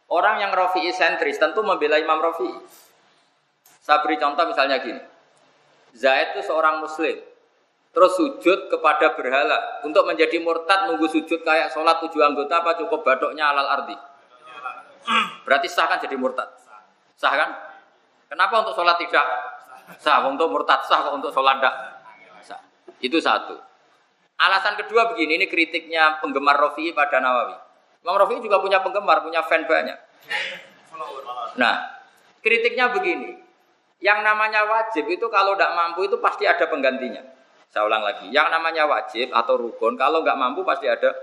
[0.08, 2.56] orang yang Rafi'i sentris tentu membela Imam Rafi'i.
[3.84, 5.04] Saya beri contoh misalnya gini.
[5.92, 7.20] Zaid itu seorang muslim
[7.92, 13.02] terus sujud kepada berhala untuk menjadi murtad nunggu sujud kayak sholat tujuh anggota apa cukup
[13.02, 13.98] badoknya alal arti
[15.48, 16.52] berarti sah kan jadi murtad?
[17.18, 17.50] Sah kan?
[18.28, 19.26] Kenapa untuk sholat tidak
[19.96, 21.76] sah untuk murtad sah untuk sholat tidak
[22.44, 22.60] sah
[23.00, 23.56] itu satu
[24.38, 27.58] Alasan kedua begini, ini kritiknya penggemar Rofi pada Nawawi.
[28.06, 29.98] Imam Rofi juga punya penggemar, punya fan banyak.
[31.58, 31.76] Nah,
[32.46, 33.34] kritiknya begini.
[33.98, 37.26] Yang namanya wajib itu kalau tidak mampu itu pasti ada penggantinya.
[37.74, 41.18] Saya ulang lagi, yang namanya wajib atau rukun kalau nggak mampu pasti ada.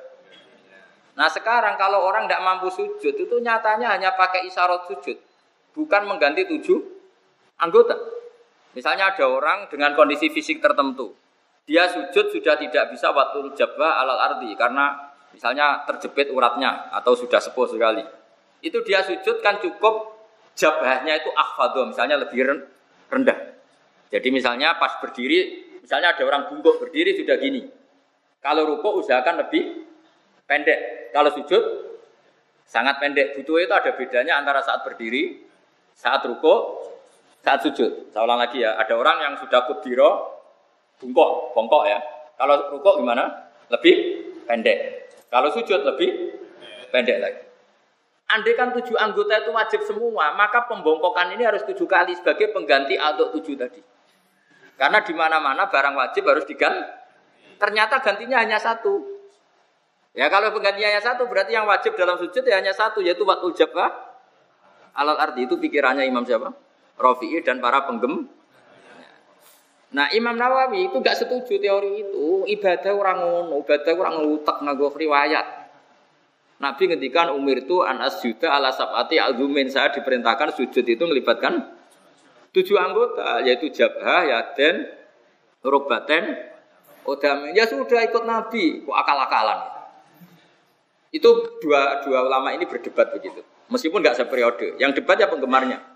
[1.14, 5.14] Nah sekarang kalau orang tidak mampu sujud itu nyatanya hanya pakai isyarat sujud,
[5.70, 6.82] bukan mengganti tujuh
[7.62, 7.94] anggota.
[8.74, 11.14] Misalnya ada orang dengan kondisi fisik tertentu,
[11.64, 17.38] dia sujud sudah tidak bisa waktu jabah alal ardi karena misalnya terjepit uratnya atau sudah
[17.38, 18.02] sepuh sekali.
[18.60, 20.14] Itu dia sujud kan cukup
[20.58, 22.66] jabahnya itu akhfadho, misalnya lebih
[23.08, 23.38] rendah.
[24.10, 27.66] Jadi misalnya pas berdiri, misalnya ada orang bungkuk berdiri sudah gini.
[28.44, 29.88] Kalau ruko usahakan lebih
[30.44, 31.10] pendek.
[31.10, 31.62] Kalau sujud
[32.68, 33.40] sangat pendek.
[33.40, 35.40] Butuh itu ada bedanya antara saat berdiri,
[35.96, 36.84] saat ruko,
[37.44, 38.08] saat sujud.
[38.08, 40.40] Saya ulang lagi ya, ada orang yang sudah kudiro,
[40.96, 42.00] bungkuk, bongkok ya.
[42.40, 43.52] Kalau ruko gimana?
[43.68, 43.94] Lebih
[44.48, 45.12] pendek.
[45.28, 46.40] Kalau sujud lebih
[46.88, 47.42] pendek lagi.
[48.24, 52.96] Andai kan tujuh anggota itu wajib semua, maka pembongkokan ini harus tujuh kali sebagai pengganti
[52.96, 53.84] untuk tujuh tadi.
[54.80, 56.82] Karena di mana-mana barang wajib harus diganti.
[57.60, 59.04] Ternyata gantinya hanya satu.
[60.16, 63.52] Ya kalau penggantinya hanya satu, berarti yang wajib dalam sujud ya hanya satu, yaitu waktu
[63.54, 63.92] jabah
[64.96, 66.63] alal arti itu pikirannya Imam siapa?
[66.94, 68.30] Rafi'i dan para penggem.
[69.94, 72.46] Nah Imam Nawawi itu gak setuju teori itu.
[72.50, 75.46] Ibadah orang ngono, ibadah orang ngutak nganggo riwayat.
[76.58, 81.66] Nabi ngendikan umir itu an asjuda ala sabati azumin saya diperintahkan sujud itu melibatkan
[82.54, 84.86] tujuh anggota yaitu jabah, yaden,
[85.62, 86.24] rukbaten,
[87.06, 87.50] odam.
[87.54, 89.60] Ya sudah ikut Nabi, kok akal-akalan.
[91.14, 93.46] Itu dua dua ulama ini berdebat begitu.
[93.70, 94.74] Meskipun nggak seperiode.
[94.82, 95.93] Yang debat ya penggemarnya.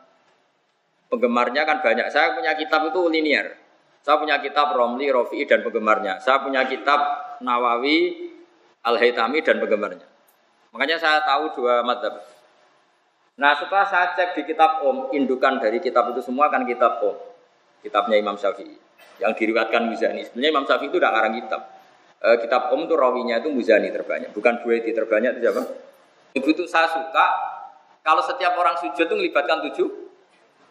[1.08, 2.12] Penggemarnya kan banyak.
[2.12, 3.56] Saya punya kitab itu linier.
[4.04, 6.20] Saya punya kitab Romli, Rofi'i dan penggemarnya.
[6.20, 7.00] Saya punya kitab
[7.44, 8.28] Nawawi,
[8.84, 10.06] Al-Haytami dan penggemarnya.
[10.72, 12.24] Makanya saya tahu dua madhab.
[13.38, 17.16] Nah setelah saya cek di kitab Om, indukan dari kitab itu semua kan kitab Om.
[17.84, 18.76] Kitabnya Imam Syafi'i.
[19.18, 20.24] Yang diriwatkan Muzani.
[20.24, 21.60] Sebenarnya Imam Syafi'i itu udah ngarang kitab.
[22.18, 24.32] E, kitab Om itu rawinya itu Muzani terbanyak.
[24.32, 25.62] Bukan Buaiti terbanyak itu siapa?
[26.32, 27.26] Ibu itu saya suka
[28.00, 30.07] kalau setiap orang sujud itu melibatkan tujuh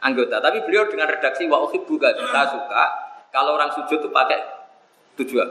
[0.01, 0.41] anggota.
[0.41, 2.13] Tapi beliau dengan redaksi wa bukan.
[2.31, 2.83] Saya suka
[3.33, 4.39] kalau orang sujud itu pakai
[5.17, 5.41] tujuh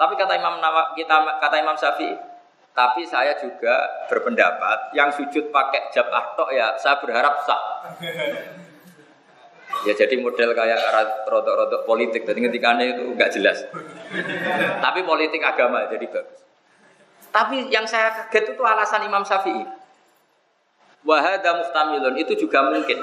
[0.00, 2.16] Tapi kata Imam Nawawi, kita kata Imam Syafi'i,
[2.72, 7.62] tapi saya juga berpendapat yang sujud pakai jab ahtok ya saya berharap sah.
[9.86, 10.82] Ya jadi model kayak
[11.30, 13.64] rodok-rodok politik, jadi ngetikane itu nggak jelas.
[14.82, 16.42] Tapi politik agama jadi bagus.
[17.30, 19.62] Tapi yang saya kaget itu alasan Imam Syafi'i.
[21.06, 22.98] Wahada mustamilun itu juga mungkin.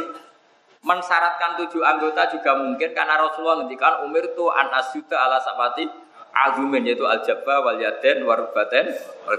[0.88, 5.84] Mensyaratkan tujuh anggota juga mungkin karena Rasulullah ngendikan umir itu an asyuda ala sabati
[6.32, 8.96] azumin yaitu al jabba wal yaden warubaten
[9.28, 9.36] wal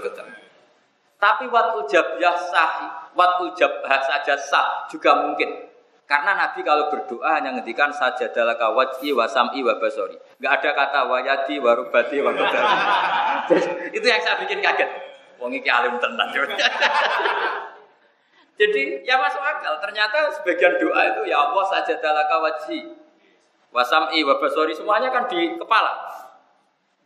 [1.19, 2.71] Tapi waktu jabah sah,
[3.17, 5.67] waktu jabah saja sah juga mungkin.
[6.09, 10.17] Karena Nabi kalau berdoa hanya ngendikan saja dalam wajhi wa sam'i wa basori.
[10.41, 12.33] Enggak ada kata wayadi wa rubati wa
[13.97, 14.89] Itu yang saya bikin kaget.
[15.37, 16.29] Wong iki alim tenan.
[18.59, 19.79] Jadi ya masuk akal.
[19.79, 22.91] Ternyata sebagian doa itu ya Allah saja dalam wajhi
[23.71, 25.95] wa sam'i wa basori semuanya kan di kepala.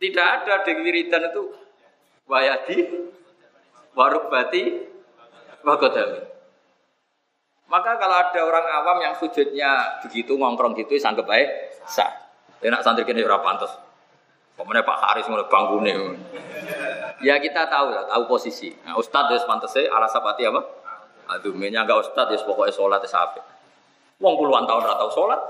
[0.02, 1.54] Tidak ada di wiridan itu
[2.26, 3.06] wayadi,
[3.94, 4.82] warubati,
[5.62, 6.20] wagodami.
[7.70, 11.48] Maka kalau ada orang awam yang sujudnya begitu ngongkrong gitu, sanggup baik
[11.86, 12.10] sah.
[12.60, 13.72] Enak santri kini berapa pantas.
[14.54, 15.82] Pemenang Pak Haris mulai bangun
[17.18, 18.70] Ya kita tahu ya, tahu posisi.
[18.86, 20.83] Nah, Ustadz ya pantasnya ala sapati apa?
[21.30, 23.42] Aduh, minyak enggak Ustadz ya pokoknya sholat ya sampai.
[24.20, 25.40] Wong puluhan tahun atau sholat,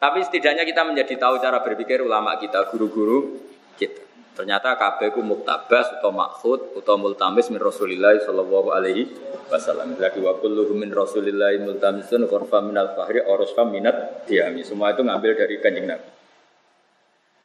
[0.00, 3.36] tapi setidaknya kita menjadi tahu cara berpikir ulama kita, guru-guru
[3.76, 4.00] kita.
[4.32, 9.12] Ternyata KB ku muktabas atau maksud atau multamis min Rasulillah sallallahu alaihi
[9.52, 10.00] wasallam.
[10.00, 14.64] Lagi wa kulluhu min Rasulillah multamisun korfa min al-fahri orosfa minat diami.
[14.64, 16.08] Semua itu ngambil dari kanjeng Nabi.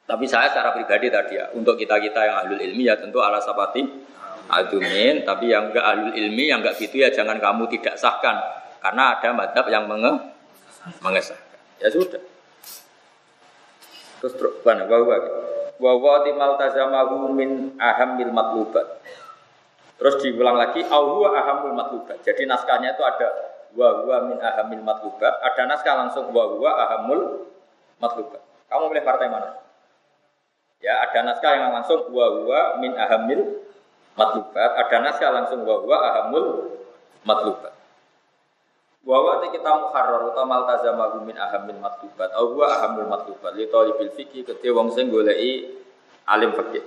[0.06, 3.84] Tapi saya secara pribadi tadi ya, untuk kita-kita yang ahlul ilmi ya tentu ala sapati
[4.46, 8.38] adumin, tapi yang enggak ahlul ilmi, yang enggak gitu ya jangan kamu tidak sahkan.
[8.80, 10.12] Karena ada madhab yang menge
[11.02, 11.58] mengesahkan.
[11.82, 12.22] Ya sudah.
[14.22, 14.34] Terus
[14.64, 15.14] mana bahwa
[15.76, 19.02] bahwa timal tazamahu min ahamil matlubat.
[19.96, 22.20] Terus diulang lagi huwa ahamul matlubat.
[22.20, 23.28] Jadi naskahnya itu ada
[23.76, 27.48] wa huwa min ahamil matlubat, ada naskah langsung wa huwa ahamul
[28.00, 28.40] matlubat.
[28.68, 29.56] Kamu pilih partai mana?
[30.80, 33.65] Ya, ada naskah yang langsung wa huwa min ahamil
[34.16, 36.72] matlubat, ada naskah langsung wa huwa ahamul
[37.22, 37.76] matlubat.
[39.06, 42.34] Wa kita muharrar utawa maltazama min ahamil matlubat.
[42.34, 45.78] Au huwa ahamul matlubat li talibil fikih kedhe wong sing goleki
[46.26, 46.82] alim fikih.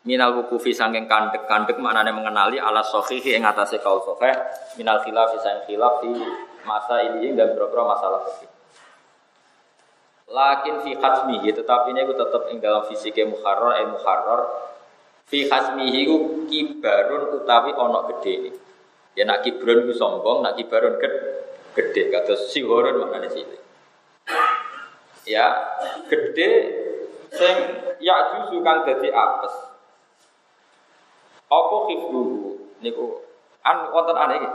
[0.00, 4.32] Minal wukufi sangking kandek-kandek maknanya mengenali ala sohihi yang atasnya kau soheh
[4.80, 6.16] minal khilaf sang khilaf di
[6.64, 8.48] masa ini dan beberapa masalah fikih.
[10.32, 14.69] Lakin fi khasmihi tetapi ini aku tetap ing dalam fisiknya muharrar eh muharrar
[15.30, 17.70] fi khasmihi ku kibarun utawi
[18.10, 18.50] gede ini.
[19.14, 21.40] Ya nak kibrun ku sombong, nak kibarun gede
[21.74, 23.46] gede kata sihorun maknanya sih
[25.28, 25.46] ya
[26.10, 26.50] gede
[27.30, 27.56] sing
[28.02, 29.54] ya juzu kang dadi apes.
[31.50, 32.22] Apa khifdu?
[32.82, 33.22] Niku
[33.66, 34.48] an wonten an iki?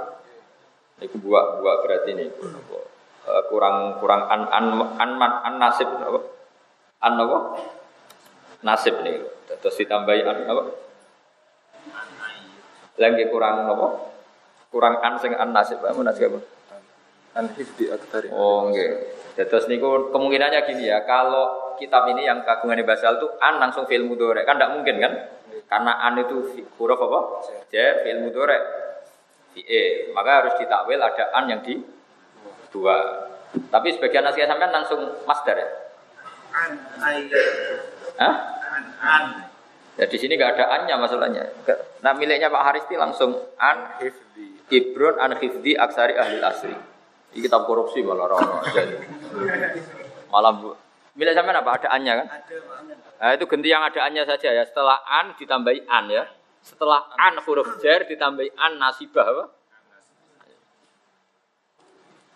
[1.03, 2.51] Niku buak buak berarti niku
[3.27, 4.65] uh, kurang kurang an an
[4.99, 6.19] an, an, an nasib apa
[7.03, 7.37] an apa
[8.63, 10.63] nasib niku terus ditambahi an apa
[12.95, 13.87] lagi kurang apa
[14.71, 16.39] kurang an sing an nasib apa nasib apa
[17.35, 22.79] an hifdi aktsari oh nggih Terus niku kemungkinannya gini ya, kalau kitab ini yang kagungan
[22.87, 25.13] basal itu an langsung film mudore kan tidak mungkin kan?
[25.67, 27.19] Karena an itu huruf apa?
[27.67, 28.55] J film mudore.
[29.55, 31.83] E, maka harus ditakwil ada an yang di
[32.71, 32.95] dua.
[33.71, 35.67] Tapi sebagian nasihat sampean langsung master ya.
[36.55, 36.71] An
[37.03, 37.27] ay.
[38.23, 38.54] Hah?
[39.01, 39.23] An.
[39.95, 41.43] Ya di sini nggak ada annya masalahnya.
[42.03, 44.65] Nah miliknya Pak Haristi langsung an Hifdi.
[44.65, 46.75] Ibron an hifdi aksari ahli asri.
[47.35, 48.81] Ini kitab korupsi malah rono aja.
[50.31, 50.73] Malah bu.
[51.15, 51.95] Bila sampean apa kan?
[51.95, 52.19] Ada
[52.67, 52.97] banget.
[53.15, 54.63] Nah, itu ganti yang adaannya saja ya.
[54.67, 56.27] Setelah an ditambahi an ya.
[56.59, 59.45] Setelah an huruf jar ditambahi an nasibah apa?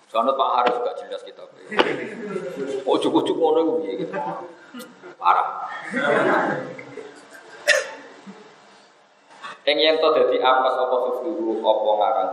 [0.09, 1.43] Soalnya Pak Haris juga jelas kita.
[2.85, 4.05] Oh cukup cukup ngono gitu.
[5.19, 5.67] Parah.
[9.67, 12.31] Yang yang to dadi apes apa hifdhu apa ngarang?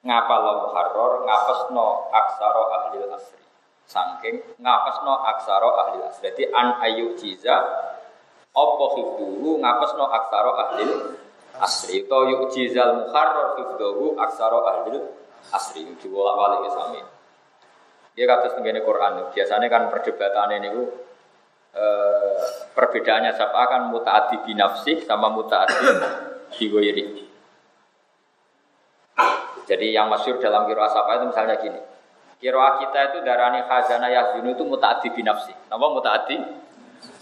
[0.00, 3.42] Ngapal muharrar ngapesno aksara ahli asri.
[3.88, 6.30] Saking ngapesno aksara ahli asri.
[6.30, 7.56] Jadi an ayu jiza
[8.52, 10.86] apa hifdhuhu ngapesno aksara ahli
[11.58, 12.06] asri.
[12.06, 15.00] Itu yuk jizal muharrar hifdhuhu aksara ahli
[15.50, 15.82] asri.
[15.98, 17.00] Diwolak balik sami.
[18.14, 19.34] Dia kata sebagai Quran.
[19.34, 20.82] Biasanya kan perdebatan ini bu
[21.74, 22.42] eh,
[22.74, 25.86] perbedaannya siapa kan mutaati binafsih sama mutaati
[26.56, 27.30] biwiri
[29.70, 31.78] jadi yang masyur dalam kiro asapa itu misalnya gini.
[32.42, 35.54] Kiro kita itu darani khazana yahzunu itu mutaati binafsi.
[35.70, 36.36] Nama mutaati?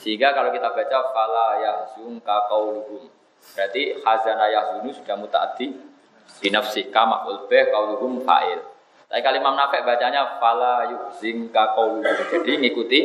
[0.01, 3.05] Sehingga kalau kita baca fala yahzun ka qauluhum.
[3.53, 5.77] Berarti khazana yahzunu sudah mutaati
[6.41, 6.89] binafsi.
[6.89, 8.65] Kama ulbeh qauluhum fa'il.
[9.13, 12.17] Tapi kalau Imam Nafek bacanya fala yuhzin ka qauluhum.
[12.33, 13.01] Jadi ngikuti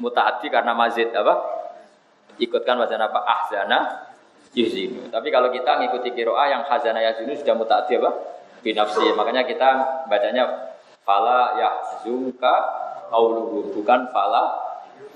[0.00, 1.34] mutaati karena mazid apa?
[2.36, 3.24] Ikutkan wazan apa?
[3.24, 4.10] Ahzana
[4.52, 5.08] yuhzinu.
[5.08, 8.10] Tapi kalau kita ngikuti kiroa yang khazana yahzunu sudah mutaati apa?
[8.66, 9.14] binafsi.
[9.14, 9.68] Makanya kita
[10.10, 10.74] bacanya
[11.06, 12.54] fala yahzunka
[13.14, 14.58] qauluhum bukan fala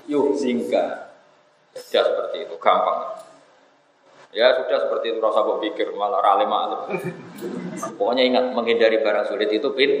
[0.07, 1.11] yuhzinka.
[1.91, 3.19] Ya seperti itu, gampang.
[4.31, 6.87] Ya sudah seperti itu rasa kok pikir malah rale malam.
[7.99, 9.91] Pokoknya ingat menghindari barang sulit itu pin.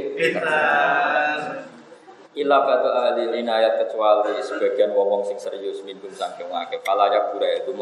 [2.31, 7.75] Ila batu ahli inayat kecuali sebagian wong sing serius minum sangking wake ya pura itu.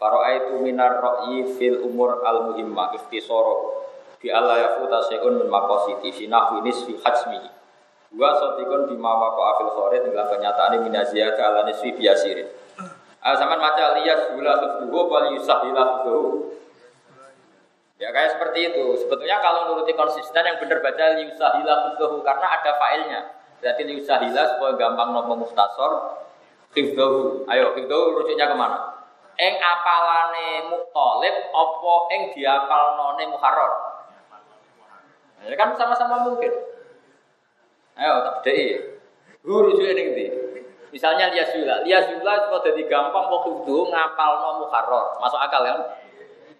[0.00, 3.86] Faro'a itu minar ro'i fil umur al muhimmah iftisoro
[4.18, 7.38] bi Allah ya futa seun min makositi fi nahwi nisfi hajmi.
[8.18, 12.50] Wa sotikun di mama ko afil khorit dalam kenyataan ini minazia ke ala nisfi biasirin.
[13.22, 16.50] Ah zaman maca liyas gula hifduhu wal yusahila hifduhu
[18.00, 22.72] ya kayak seperti itu sebetulnya kalau nuruti konsisten yang benar baca liyusahila hifduhu karena ada
[22.80, 23.20] failnya
[23.60, 26.24] berarti liyusahila supaya gampang nopo mustasor
[26.72, 29.04] hifduhu ayo hifduhu rujuknya ke mana
[29.36, 33.90] eng apalane muktalib apa eng diapalnone muharrar
[35.48, 36.52] Ya kan sama-sama mungkin.
[37.96, 39.00] Ayo tak bedai.
[39.40, 40.26] Guru juga ning ndi?
[40.92, 45.16] Misalnya liasula, liasula kok jadi gampang kudu ngapal no muharrar.
[45.16, 45.80] Masuk akal kan?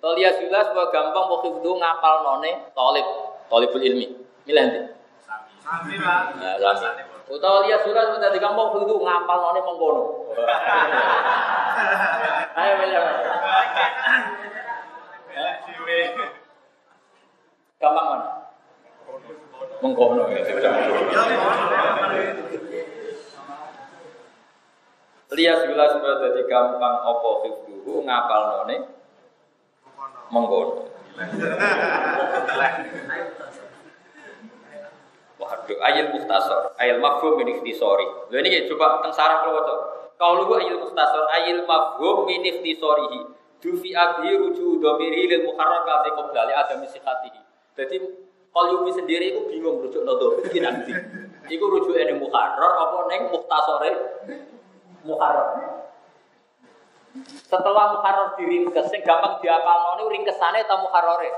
[0.01, 3.05] To liasula kok gampang kok kudu ngapal none tolib,
[3.53, 4.09] tolibul ilmi.
[4.48, 4.80] Milih ndi?
[5.61, 6.01] Sami.
[6.01, 6.57] Nah.
[7.28, 10.05] Utawa liasula kok jadi gampang kok kudu ngapal none mengkono.
[12.57, 12.96] Ayo milih.
[17.76, 18.26] Gampang mana?
[19.84, 20.40] Mengkono ya.
[25.30, 28.99] Lihat bila supaya jadi gampang opo hifduhu ngapal none
[30.30, 30.88] mengkono.
[35.40, 38.06] Waduh, ayat muhtasor, ayat mafhum min ikhtisori.
[38.28, 39.74] Lho ini coba teng sarah kalau waca.
[40.20, 43.20] Kau lu ayat muhtasor, ayat mafhum min ikhtisorihi.
[43.60, 47.40] Dufi abhi ruju domiri lil muharrar kati qoblali adami sihatihi.
[47.76, 47.96] Jadi
[48.50, 50.92] kalau Yubi sendiri itu bingung rujuk nodo ini nanti.
[51.48, 53.90] Iku rujuk ini muharrar apa neng muhtasore
[55.04, 55.69] muharrar.
[57.50, 61.30] Setelah muharrar diringkes, sing gampang diapalno niku ringkesane ta muharrare?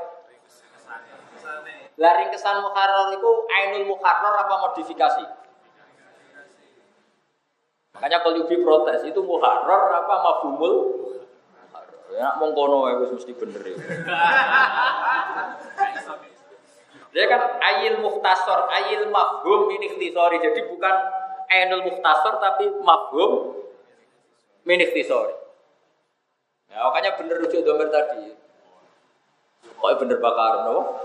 [1.96, 5.24] Lah ringkesan muharrar itu ainul muharrar apa modifikasi?
[7.96, 10.74] Makanya kalau Yubi protes itu muharrar apa mafhumul?
[11.68, 12.04] muharrar.
[12.16, 13.76] Ya mong kono ya wis mesti bener ya.
[17.16, 20.36] Dia kan ayil muhtasor, ayil mafhum min ikhtisori.
[20.40, 20.96] Jadi bukan
[21.48, 23.56] ainul muhtasor tapi mafhum
[24.68, 25.41] min ikhtisori.
[26.72, 28.32] Ya, makanya bener rujuk domber tadi.
[29.76, 31.04] Kok bener bakar no?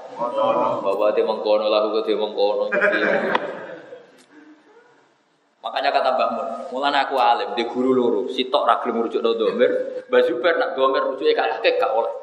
[0.79, 2.71] Bahwa dia mengkono lagu dia mengkono.
[5.67, 9.35] Makanya kata Mbah Mun, mulane aku alim, di guru loro, sitok ra gelem rujuk no
[9.35, 12.13] domber, Mbah Zubair nak domber rujuke gak akeh gak oleh.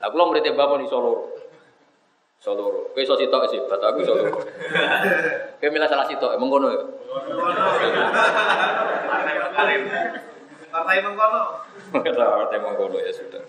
[0.00, 1.36] Lah kula murid Mbah Mun iso loro.
[2.40, 2.88] Iso loro.
[2.96, 4.40] Kowe iso sitok sih, batu aku iso loro.
[5.60, 6.80] Kowe milih salah sitok, mengkono ya.
[10.82, 11.42] Partai mengkono.
[11.94, 13.42] Partai mengkono ya sudah.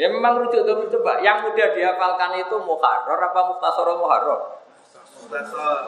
[0.00, 4.40] Ya memang rujuk domber coba, yang mudah dihafalkan itu muharrar apa muhtasar muharrar?
[5.28, 5.84] Muhtasar.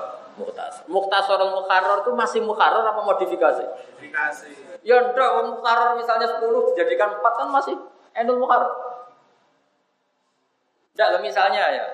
[0.85, 3.65] Muhtasar muharrar itu masih muharrar apa modifikasi?
[4.05, 4.85] Dikasih.
[4.85, 7.73] Ya ndak, muharrar misalnya 10 dijadikan 4 kan masih
[8.13, 9.01] endul muharrar.
[10.93, 11.85] Ndak, lah misalnya ya,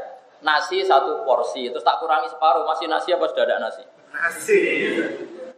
[0.42, 3.86] nasi satu porsi, terus tak kurangi separuh, masih nasi apa sudah ada nasi?
[4.10, 4.58] Nasi.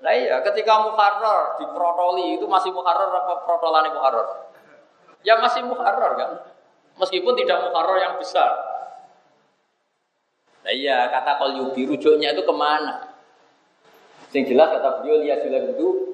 [0.01, 4.49] Nah iya, ketika muharrar diprotoli itu masih muharrar apa protolane muharrar?
[5.21, 6.31] Ya masih muharrar kan?
[6.97, 8.49] Meskipun tidak muharrar yang besar.
[10.65, 13.13] Nah iya, kata kol yubi rujuknya itu ke mana?
[14.33, 16.11] Sing jelas kata beliau lihat jelas itu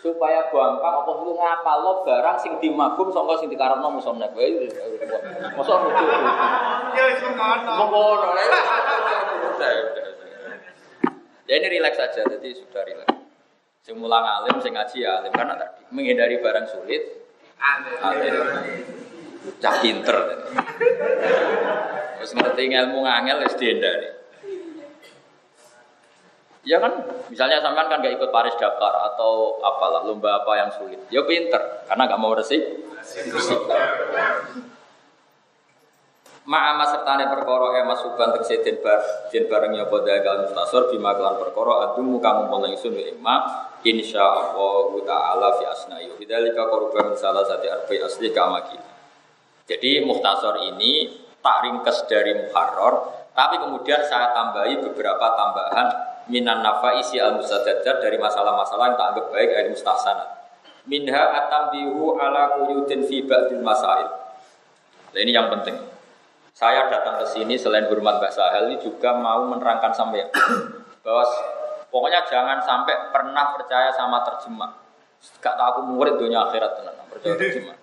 [0.00, 4.46] supaya gampang apa itu ngapal lo barang sing dimagum sangka sing dikarepno musonne kowe
[5.58, 6.06] mosok rujuk
[6.94, 7.72] Ya wis mengkono.
[7.74, 8.46] mengkono ya
[11.50, 13.19] ya ini rileks saja jadi sudah rileks
[13.80, 15.32] sing mulang alim sing ngaji ya alim.
[15.32, 17.02] Karena tadi menghindari barang sulit.
[18.04, 18.34] Alim.
[19.60, 20.16] Cah pinter.
[22.20, 24.20] Terus ngerti ilmu ngangel wis dihindari
[26.60, 26.92] Ya kan,
[27.32, 31.00] misalnya sampean kan gak ikut Paris Dakar atau apalah lomba apa yang sulit.
[31.08, 32.60] Ya pinter, karena gak mau resik.
[36.44, 39.00] Ma'ama sertane perkara e masukan tegese den bar
[39.32, 42.96] den bareng ya padha kal mustasor bima kelan perkara adumu kamu mulai ingsun
[43.84, 48.92] insyaallah taala fi asna'i bidzalika qurban min salah sati arba'i asli kama kita.
[49.70, 51.08] Jadi muhtasor ini
[51.40, 55.86] tak ringkes dari muharrar tapi kemudian saya tambahi beberapa tambahan
[56.28, 60.28] minan nafa isi al mustajad dari masalah-masalah yang tak anggap baik al mustahsanat.
[60.84, 64.08] Minha atambihu ala quyudin fi ba'dil masail.
[65.10, 65.76] Nah, ini yang penting.
[66.54, 70.28] Saya datang ke sini selain hormat Mbak Sahel ini juga mau menerangkan sampai
[71.04, 71.24] bahwa
[71.90, 74.70] pokoknya jangan sampai pernah percaya sama terjemah.
[75.42, 77.76] Gak tahu aku murid dunia akhirat tenan percaya terjemah.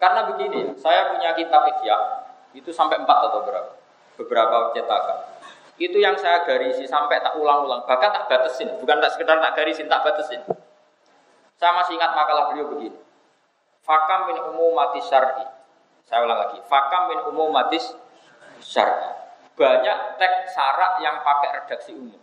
[0.00, 1.98] Karena begini, saya punya kitab Ihya
[2.54, 3.72] itu sampai empat atau berapa?
[4.14, 5.18] Beberapa cetakan.
[5.74, 9.90] Itu yang saya garisi sampai tak ulang-ulang, bahkan tak batasin, bukan tak sekedar tak garisin,
[9.90, 10.40] tak batasin.
[11.58, 12.98] Saya masih ingat makalah beliau begini.
[13.82, 15.54] Fakam min umumati syar'i
[16.04, 16.58] saya ulang lagi.
[16.68, 17.96] Fakam min umumatis
[18.60, 19.10] syar'i.
[19.54, 22.20] Banyak teks syarak yang pakai redaksi umum.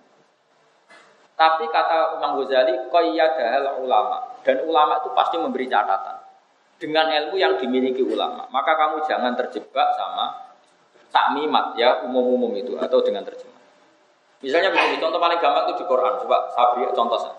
[1.41, 4.37] Tapi kata Imam Ghazali, qayyadahal ulama.
[4.45, 6.21] Dan ulama itu pasti memberi catatan.
[6.77, 8.45] Dengan ilmu yang dimiliki ulama.
[8.53, 10.53] Maka kamu jangan terjebak sama
[11.09, 13.57] takmimat ya umum-umum itu atau dengan terjemah.
[14.45, 16.13] Misalnya begini, contoh paling gampang itu di Quran.
[16.21, 17.37] Coba saya beri contoh saya.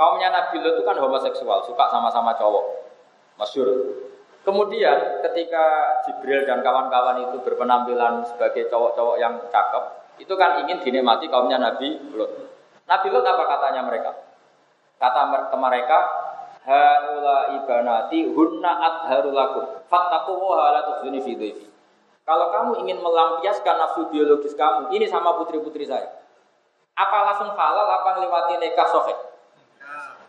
[0.00, 2.64] Kaumnya Nabi Lot itu kan homoseksual, suka sama-sama cowok.
[3.36, 3.68] Masyur.
[4.48, 5.64] Kemudian ketika
[6.04, 9.84] Jibril dan kawan-kawan itu berpenampilan sebagai cowok-cowok yang cakep,
[10.24, 12.53] itu kan ingin dinikmati kaumnya Nabi Lot.
[12.84, 14.10] Nabi Lot apa katanya mereka?
[15.00, 15.98] Kata ke mereka,
[16.64, 21.66] Haula ibanati hunna adharulakum fattaquwa la tukhzuni fi dhaifi.
[22.24, 26.08] Kalau kamu ingin melampiaskan nafsu biologis kamu, ini sama putri-putri saya.
[26.96, 29.18] Apa langsung halal, apa ngelewati nikah soheh?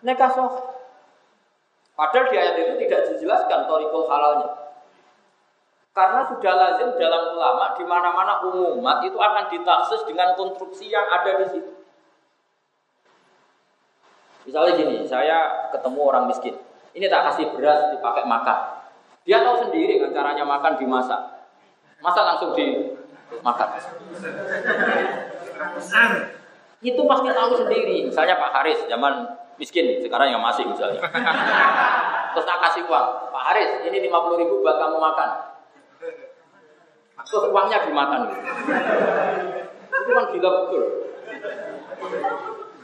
[0.04, 0.64] Nikah soheh.
[1.96, 4.52] Padahal di ayat itu tidak dijelaskan torikul halalnya.
[5.96, 11.40] Karena sudah lazim dalam ulama di mana-mana umumat itu akan ditaksis dengan konstruksi yang ada
[11.40, 11.72] di situ.
[14.46, 16.56] Misalnya gini, saya ketemu orang miskin.
[16.96, 18.86] Ini tak kasih beras dipakai makan.
[19.26, 21.22] Dia tahu sendiri kan caranya makan dimasak.
[22.00, 23.70] Masa langsung dimakan.
[26.86, 28.06] Itu pasti tahu sendiri.
[28.06, 31.00] Misalnya Pak Haris zaman miskin sekarang yang masih misalnya
[32.36, 35.30] terus tak kasih uang Pak Haris ini 50 ribu buat kamu makan
[37.24, 38.22] terus uangnya dimakan
[39.96, 40.84] itu kan gila betul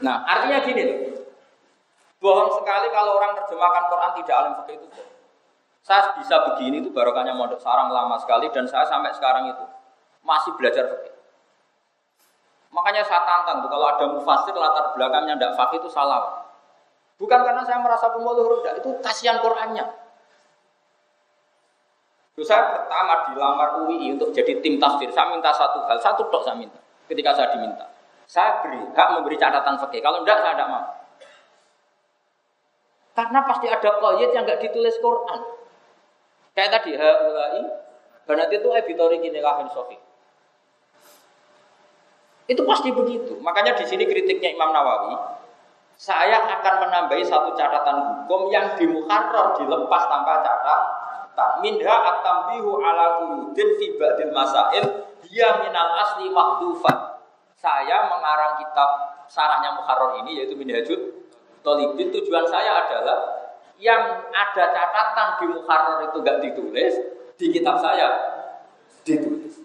[0.00, 0.98] nah artinya gini tuh
[2.22, 4.88] Bohong sekali kalau orang terjemahkan Quran tidak alim fikih itu.
[5.82, 9.64] Saya bisa begini itu barokahnya mondok sarang lama sekali dan saya sampai sekarang itu
[10.22, 11.10] masih belajar fikih.
[12.70, 16.46] Makanya saya tantang tuh kalau ada mufasir latar belakangnya tidak fakih itu salah.
[17.18, 19.84] Bukan karena saya merasa pemuluh rendah, itu kasihan Qurannya.
[22.38, 25.10] Terus saya pertama dilamar UI untuk jadi tim tafsir.
[25.12, 26.78] Saya minta satu hal, satu tok saya minta.
[27.10, 27.92] Ketika saya diminta,
[28.24, 30.00] saya beri hak memberi catatan fakih.
[30.00, 31.01] Kalau tidak saya tidak mau.
[33.12, 35.40] Karena pasti ada koyet yang nggak ditulis Quran.
[36.56, 37.64] Kayak tadi haulai,
[38.24, 39.96] berarti itu editori gini lahin sofi.
[42.48, 43.36] Itu pasti begitu.
[43.40, 45.16] Makanya di sini kritiknya Imam Nawawi,
[45.96, 50.80] saya akan menambahi satu catatan hukum yang di mukharrar dilepas tanpa catatan.
[51.64, 54.84] Minha at-tambihu ala quyudin fi ba'dil masail
[55.24, 57.22] dia minal asli mahdufan.
[57.56, 58.88] Saya mengarang kitab
[59.30, 61.11] sarahnya mukharrar ini yaitu Minhajul
[61.62, 63.18] Tolibin tujuan saya adalah
[63.78, 66.94] yang ada catatan di Mukharrar itu gak ditulis,
[67.38, 68.08] di kitab saya
[69.02, 69.58] ditulis.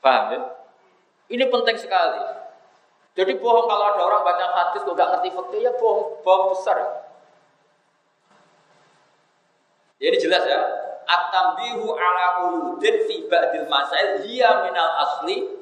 [0.00, 0.40] Paham ya?
[1.32, 2.20] Ini penting sekali.
[3.12, 6.76] Jadi bohong kalau ada orang baca hadis kok gak ngerti fakta ya bohong, bohong besar.
[10.00, 10.60] Ya, ini jelas ya.
[11.06, 15.60] At-tambihu ala quludin fi ba'dil masail hiya minal asli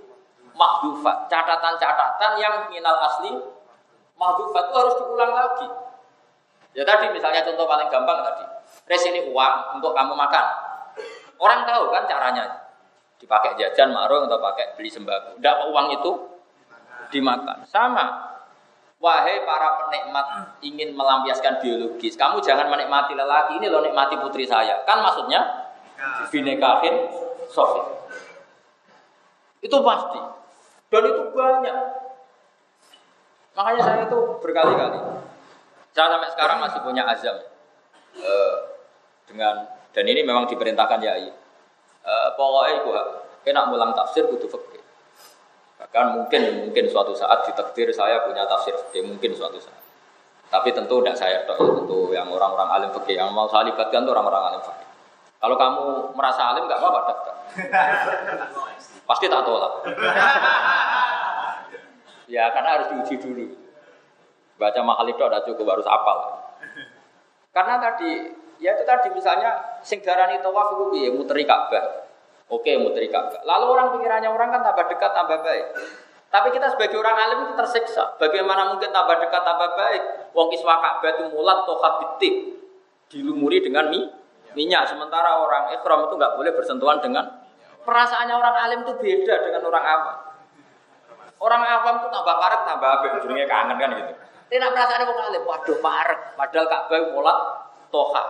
[0.55, 1.29] mahdufat.
[1.29, 3.60] Catatan-catatan yang minal asli
[4.21, 5.69] Mahdufat itu harus diulang lagi.
[6.77, 8.45] Ya tadi misalnya contoh paling gampang tadi.
[8.85, 10.45] Res ini uang untuk kamu makan.
[11.41, 12.69] Orang tahu kan caranya.
[13.17, 15.41] Dipakai jajan, marung atau pakai beli sembako.
[15.41, 16.11] Tidak uang itu
[17.13, 17.65] dimakan.
[17.65, 18.29] Sama.
[19.01, 24.85] Wahai para penikmat ingin melampiaskan biologis, kamu jangan menikmati lelaki ini loh nikmati putri saya.
[24.85, 25.41] Kan maksudnya
[26.29, 27.09] binekahin
[27.49, 27.81] sofi.
[29.65, 30.21] Itu pasti.
[30.93, 31.77] Dan itu banyak.
[33.61, 35.21] Makanya saya itu berkali-kali.
[35.93, 37.37] Saya sampai sekarang masih punya azam
[38.17, 38.57] uh,
[39.29, 41.13] dengan dan ini memang diperintahkan ya.
[42.01, 42.89] Uh, pokoknya itu
[43.45, 44.81] kena mulang tafsir butuh fikih.
[45.77, 49.77] Bahkan mungkin mungkin suatu saat ditakdir saya punya tafsir fikih mungkin suatu saat.
[50.49, 54.57] Tapi tentu tidak saya tentu yang orang-orang alim fikih yang mau saya libatkan itu orang-orang
[54.57, 54.89] alim fikih.
[55.37, 57.13] Kalau kamu merasa alim nggak apa-apa.
[59.05, 59.85] Pasti tak tolak.
[62.31, 63.45] Ya karena harus diuji dulu.
[64.55, 66.19] Baca makhluk itu ada cukup harus apal.
[67.51, 68.31] Karena tadi
[68.63, 72.07] ya itu tadi misalnya sing darani tawaf itu piye muteri Ka'bah.
[72.47, 73.43] Oke, muteri Ka'bah.
[73.43, 75.67] Lalu orang pikirannya orang kan tambah dekat tambah baik.
[76.31, 78.15] Tapi kita sebagai orang alim itu tersiksa.
[78.23, 80.03] Bagaimana mungkin tambah dekat tambah baik?
[80.31, 82.35] Wong kiswa Ka'bah itu mulat toha bitik
[83.11, 84.07] dilumuri dengan mi,
[84.55, 84.87] minyak.
[84.87, 87.27] Sementara orang ikhram itu nggak boleh bersentuhan dengan
[87.83, 90.30] perasaannya orang alim itu beda dengan orang awam.
[91.41, 94.13] Orang awam tuh tambah parek tambah apik, ujungnya kangen kan gitu.
[94.53, 97.39] Tidak perasaan wong alim, waduh parek, padahal Ka'bah mulat
[97.89, 98.25] toha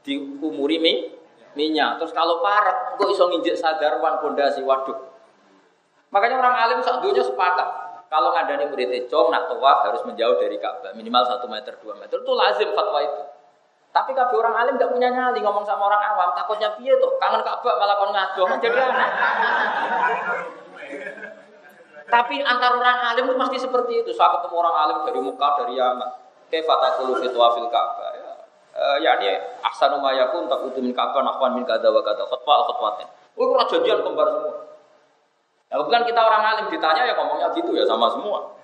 [0.00, 0.92] diumuri mi
[1.52, 2.00] minyak.
[2.00, 4.96] Terus kalau parek, kok iso nginjek sadarwan pondasi, waduh.
[6.08, 7.68] Makanya orang alim saat dunia sepakat.
[8.06, 12.22] Kalau ngandani murid cong nak tawaf harus menjauh dari Ka'bah minimal satu meter dua meter
[12.22, 13.22] itu lazim fatwa itu.
[13.90, 17.42] Tapi kalau orang alim gak punya nyali ngomong sama orang awam takutnya piye tuh kangen
[17.42, 18.78] Ka'bah malah kon ngado kan jadi.
[22.06, 24.10] Tapi antar orang alim itu pasti seperti itu.
[24.14, 26.10] Saya ketemu orang alim dari Mekah, dari Yaman.
[26.46, 28.14] Kayak kulu fitwa fil Ka'bah.
[28.14, 28.32] Ya,
[28.78, 29.34] uh, ya ini
[29.66, 32.22] ahsanu ma yakun tak min Ka'bah nahwan min kada wa kada.
[32.22, 33.10] Khutbah khutbatin.
[33.34, 34.54] Oh, kurang jadian kembar semua.
[35.66, 38.54] Ya bukan kita orang alim ditanya ya ngomongnya gitu ya sama semua.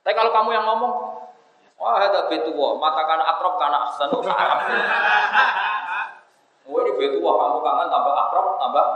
[0.00, 0.92] Tapi kalau kamu yang ngomong,
[1.76, 4.60] wah ada betu mata kana akrab kana ahsanu Arab.
[6.64, 8.86] Oh ini betu kamu kangen tambah akrab tambah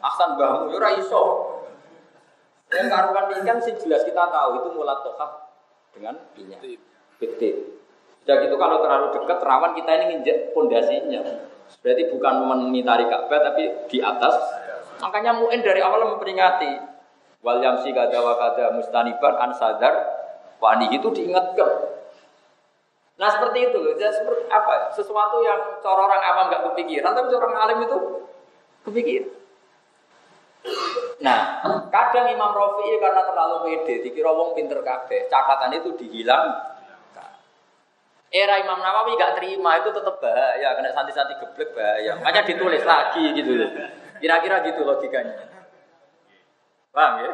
[0.00, 1.22] ahsan bahmu ya iso.
[2.70, 5.26] Yang karuan ikan sih jelas kita tahu itu mulat toha
[5.90, 6.62] dengan minyak.
[7.18, 7.82] Betul.
[8.22, 11.22] Sudah gitu kalau terlalu dekat rawan kita ini nginjek pondasinya.
[11.82, 14.34] Berarti bukan menitari Ka'bah tapi di atas.
[15.02, 16.78] Makanya muin dari awal memperingati
[17.40, 19.94] wal yamsi kada wa kada mustaniban an sadar
[20.60, 21.70] wani itu diingatkan.
[23.16, 24.92] Nah seperti itu jadi seperti apa?
[24.92, 27.98] Sesuatu yang cara orang awam nggak kepikiran, tapi orang alim itu
[28.84, 29.28] kepikiran.
[31.20, 31.60] Nah,
[31.92, 36.72] kadang Imam Rafi'i karena terlalu pede, dikira wong pinter kabeh, catatan itu dihilang.
[38.30, 42.14] Era Imam Nawawi gak terima itu tetap bahaya, kena santi-santi geblek bahaya.
[42.14, 43.70] Makanya ditulis lagi gitu loh.
[44.22, 45.50] Kira-kira gitu logikanya.
[46.94, 47.30] Paham ya?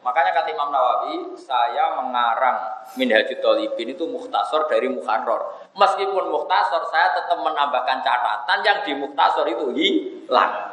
[0.00, 5.68] Makanya kata Imam Nawawi, saya mengarang Minhajul Talibin itu muhtasor dari Mukharrar.
[5.76, 10.67] Meskipun muhtasor, saya tetap menambahkan catatan yang di muhtasor itu hilang.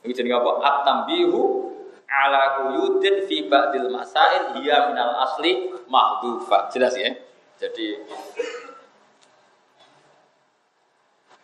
[0.00, 0.50] Ini jadi apa?
[0.64, 1.70] Atam bihu
[2.10, 6.72] ala kuyudin fi ba'dil masail hiya minal asli mahdufa.
[6.72, 7.12] Jelas ya?
[7.60, 8.00] Jadi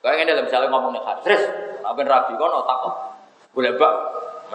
[0.01, 1.43] kau ingin dalam misalnya ngomong nih terus
[1.83, 2.95] tapi rabi kau no takut,
[3.51, 3.95] boleh bak,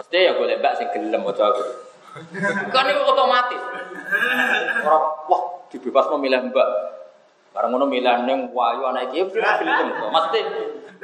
[0.00, 1.60] mesti ya boleh bak sih gelem mau jawab.
[2.72, 3.60] Kan ini otomatis.
[4.80, 6.68] Orang wah dibebas memilih mbak,
[7.52, 10.08] Barang ngono milih neng wayu anak iki gelem kok.
[10.08, 10.40] Mesti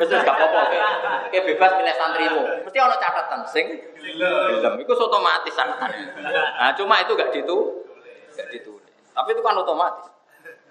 [0.01, 0.93] mesti gak apa-apa kayak.
[1.29, 2.43] Kayak bebas milih santrimu.
[2.65, 3.67] Mesti ana catatan sing
[4.01, 4.81] gelem.
[4.81, 5.93] Iku otomatis sangat.
[6.25, 7.85] Nah, cuma itu gak ditu
[8.33, 8.97] gak ditulis.
[9.13, 10.09] Tapi itu kan otomatis.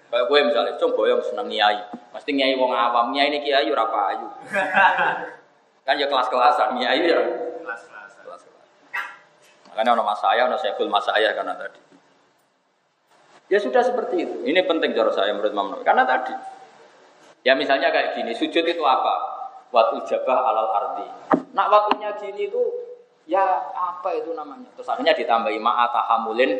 [0.08, 1.84] Kayak gue misalnya, coba yang seneng nyai,
[2.16, 4.24] mesti nyai wong awam, nyai ini kiai ora payu.
[5.84, 7.20] kan ya kelas-kelasan, nyai ya
[7.60, 8.12] Kelas-kelas.
[8.24, 8.68] kelas-kelas.
[9.68, 11.76] Makanya ono mas saya, ono sekul mas saya karena tadi.
[13.48, 14.36] Ya sudah seperti itu.
[14.44, 15.84] Ini penting cara saya menurut Imam Nawawi.
[15.84, 16.36] Karena tadi,
[17.48, 19.40] ya misalnya kayak gini, sujud itu apa?
[19.72, 21.06] Waktu jabah alal ardi.
[21.56, 22.62] Nak waktunya gini itu,
[23.24, 24.68] ya apa itu namanya?
[24.76, 26.50] Terus akhirnya ditambahi ma'atahamulin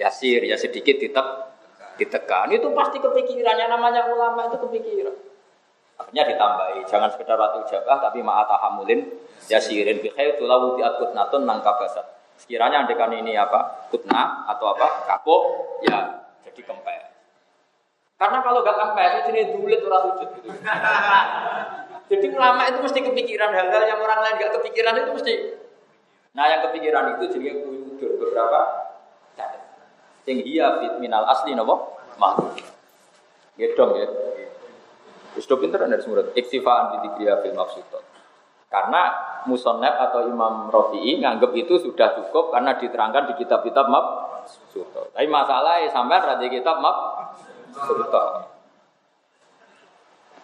[0.00, 1.52] yasir, ya sedikit tetap
[2.00, 2.48] ditekan.
[2.48, 5.16] Itu pasti kepikirannya namanya ulama itu kepikiran.
[6.00, 9.04] Akhirnya ditambahi, jangan sekedar waktu jabah, tapi ma'atahamulin
[9.52, 10.00] yasirin.
[10.00, 12.06] Bikhair tulawu bi'at kutnatun nangkabasat.
[12.40, 13.90] Sekiranya andekan ini apa?
[13.92, 15.04] Kutna atau apa?
[15.10, 15.42] Kapok,
[15.84, 17.04] ya jadi kempes.
[18.18, 20.48] Karena kalau gak kempes, itu jenis dulit orang sujud gitu.
[22.08, 25.34] Jadi ulama itu mesti kepikiran hal-hal yang orang lain gak kepikiran itu mesti.
[26.32, 28.60] Nah yang kepikiran itu jadi kuyudur beberapa
[29.36, 29.60] catatan.
[30.24, 32.56] Sing hiya fit minal asli nopo makhluk.
[33.60, 34.08] Ya dong ya.
[35.38, 36.32] Do pinter dari semurut.
[36.32, 37.54] Iktifaan di dikriya fil.
[38.68, 39.02] Karena
[39.48, 44.04] musonab atau Imam Rafi'i nganggap itu sudah cukup karena diterangkan di kitab-kitab mab
[44.48, 45.12] suto.
[45.12, 46.96] Tapi masalahnya sampai di kitab mab
[47.76, 48.24] suto.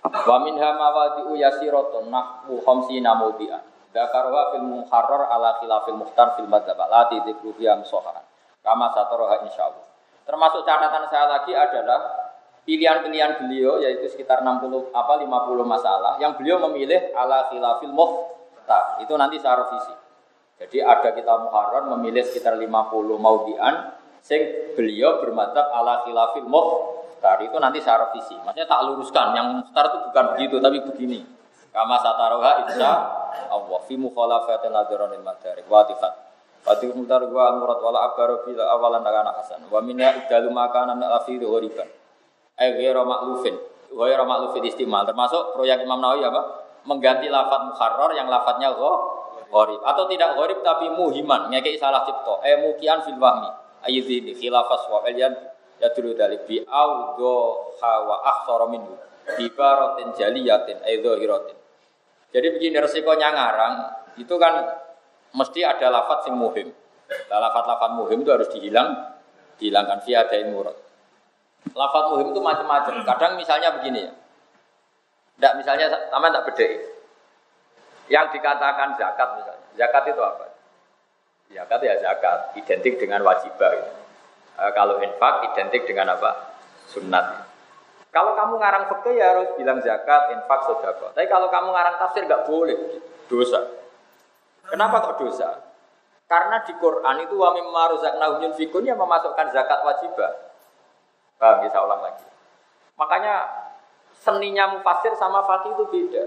[0.05, 3.65] Wa minha mawadi'u yasiratun nahwu khamsina mawdi'an.
[3.95, 8.27] Dzakarwa fil muharrar ala khilafil muhtar fil madzhab la tidikru fiha musaharan.
[8.61, 9.87] Kama sataraha insyaallah.
[10.27, 12.01] Termasuk catatan saya lagi adalah
[12.67, 15.31] pilihan-pilihan beliau yaitu sekitar 60 apa 50
[15.63, 18.99] masalah yang beliau memilih ala khilafil muhtar.
[19.01, 19.95] Itu nanti saya revisi.
[20.59, 22.67] Jadi ada kita muharrar memilih sekitar 50
[23.21, 23.94] maudian
[24.25, 27.45] sing beliau bermadzhab ala khilafil muhtar.
[27.45, 28.33] Itu nanti saya revisi.
[28.41, 31.21] Maksudnya tak luruskan yang muhtar itu bukan begitu tapi begini.
[31.75, 32.91] Kama sataroha insya
[33.53, 36.25] Allah fi mukhalafatin nadharanil madarik wa tifat.
[36.65, 39.61] Fati mutar gua al-murad wala akbaru bila awalan nakana hasan.
[39.69, 41.85] Wa minya idalu makana min al-afiri ghoriban.
[42.57, 43.61] Eh ghairu maklufin.
[43.93, 45.05] Ghairu maklufin istimal.
[45.05, 46.43] Termasuk proyek Imam Nawawi apa?
[46.89, 48.73] Mengganti lafat mukharrar yang lafadznya
[49.53, 49.81] gharib.
[49.85, 51.53] Atau tidak gharib tapi muhiman.
[51.53, 52.41] Ngekei salah cipto.
[52.41, 53.64] Eh mukian fil wahmi.
[53.85, 55.33] Ayyidhini khilafas wa elian
[55.81, 58.97] yadulu dalik bi awdo hawa akhsara minhu.
[59.37, 61.57] Bi barotin jaliyatin aidho hirotin.
[62.35, 63.75] Jadi begini resikonya ngarang
[64.19, 64.85] itu kan
[65.35, 66.71] mesti ada lafat sing muhim.
[67.05, 69.21] Nah, lafat-lafat muhim itu harus dihilang,
[69.61, 70.75] dihilangkan via dain murad.
[71.73, 73.05] Lafat muhim itu macam-macam.
[73.05, 74.13] Kadang misalnya begini ya.
[75.35, 76.67] Tidak misalnya sama tak beda.
[78.07, 79.67] Yang dikatakan zakat misalnya.
[79.75, 80.47] Zakat itu apa?
[81.55, 83.71] Zakat ya zakat, identik dengan wajibah.
[83.79, 83.91] Gitu.
[84.59, 86.59] E, kalau infak identik dengan apa?
[86.91, 87.47] Sunnat.
[88.11, 91.15] Kalau kamu ngarang fikih ya harus bilang zakat, infak, sedekah.
[91.15, 92.79] Tapi kalau kamu ngarang tafsir nggak boleh,
[93.31, 93.63] dosa.
[94.67, 95.63] Kenapa kok dosa?
[96.25, 100.33] Karena di Quran itu wa mimma razaqnahum yunfikun yang memasukkan zakat wajibah.
[101.39, 102.27] Paham bisa ulang lagi.
[102.97, 103.35] Makanya
[104.15, 106.25] seninya mufasir sama fakih itu beda.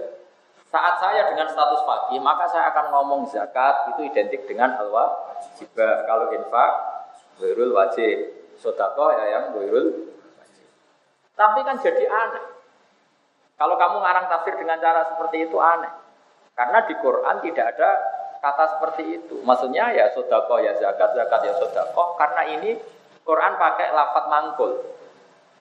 [0.68, 6.04] Saat saya dengan status fakih, maka saya akan ngomong zakat itu identik dengan al wajibah.
[6.04, 6.72] Kalau infak,
[7.40, 8.36] wirul wajib.
[8.58, 10.08] Sodako ya yang wirul
[11.38, 12.44] tapi kan jadi aneh.
[13.54, 15.90] Kalau kamu ngarang tafsir dengan cara seperti itu aneh.
[16.58, 17.90] Karena di Quran tidak ada
[18.42, 19.38] kata seperti itu.
[19.46, 22.18] Maksudnya ya sodako ya zakat, zakat ya sodako.
[22.18, 22.74] Karena ini
[23.22, 24.82] Quran pakai lafat mangkul.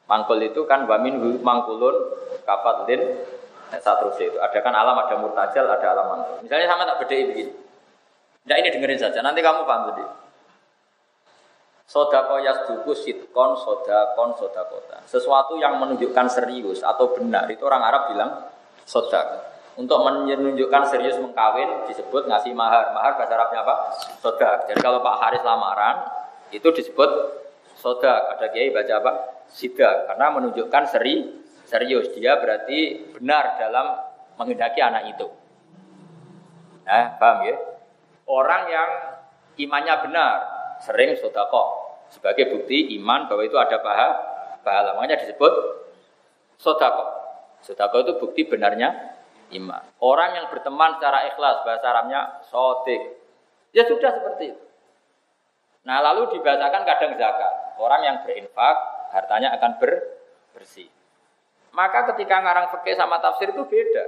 [0.09, 1.93] Mangkul itu kan wamin mangkulun
[2.41, 3.21] kafatlin
[3.75, 4.37] satu itu.
[4.39, 6.35] Ada kan alam, ada murtajal, ada alam mangkul.
[6.47, 7.53] Misalnya sama tak beda begini.
[8.47, 10.07] Nah ini dengerin saja, nanti kamu paham sendiri.
[11.87, 14.99] Sodako yasduku sitkon sodakon sodakota.
[15.07, 18.31] Sesuatu yang menunjukkan serius atau benar itu orang Arab bilang
[18.83, 19.55] sodak.
[19.79, 22.91] Untuk menunjukkan serius mengkawin disebut ngasih mahar.
[22.91, 23.75] Mahar bahasa Arabnya apa?
[24.19, 24.67] Sodak.
[24.67, 26.11] Jadi kalau Pak Haris lamaran
[26.51, 27.07] itu disebut
[27.79, 28.35] sodak.
[28.35, 29.11] Ada kiai baca apa?
[29.47, 30.11] Sidak.
[30.11, 31.23] Karena menunjukkan seri
[31.67, 32.15] serius.
[32.15, 33.99] Dia berarti benar dalam
[34.39, 35.27] menghendaki anak itu.
[36.87, 37.55] Nah, paham ya?
[38.27, 38.89] Orang yang
[39.59, 40.35] imannya benar,
[40.79, 44.15] sering sodako sebagai bukti iman bahwa itu ada pahala
[44.63, 44.95] pahala.
[44.95, 45.53] Makanya disebut
[46.55, 47.05] sodako
[47.63, 49.15] sodako itu bukti benarnya
[49.59, 49.83] iman.
[49.99, 53.01] Orang yang berteman secara ikhlas bahasa Arabnya sodik
[53.75, 54.63] ya sudah seperti itu.
[55.87, 57.53] Nah lalu dibacakan kadang zakat.
[57.79, 58.75] Orang yang berinfak
[59.11, 59.91] hartanya akan ber
[60.51, 60.89] bersih
[61.77, 64.05] maka ketika ngarang fikih sama tafsir itu beda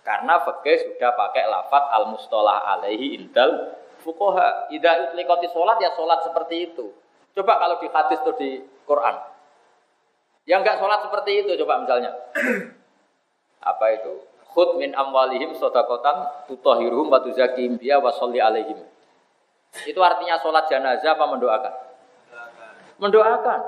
[0.00, 4.72] Karena fikih sudah pakai lafat al mustolah alaihi indal fukoha.
[4.72, 6.96] Ida utlikoti sholat ya sholat seperti itu.
[7.36, 9.20] Coba kalau di hadis tuh di Quran.
[10.48, 12.16] Yang enggak sholat seperti itu coba misalnya.
[13.70, 14.24] Apa itu?
[14.48, 18.80] Khud min amwalihim sodakotan tutohiruhum wa tuzakim biya wa sholli alaihim.
[19.84, 21.74] Itu artinya sholat jenazah apa mendoakan?
[22.96, 23.60] Mendoakan.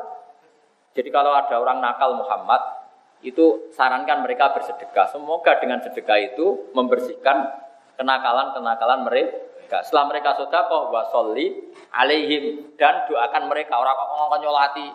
[0.97, 2.80] Jadi kalau ada orang nakal Muhammad,
[3.21, 5.13] itu sarankan mereka bersedekah.
[5.13, 7.53] Semoga dengan sedekah itu membersihkan
[8.01, 9.85] kenakalan-kenakalan mereka.
[9.85, 14.87] Setelah mereka sodakoh, wasolli alaihim dan doakan mereka orang kok ngomong nyolati.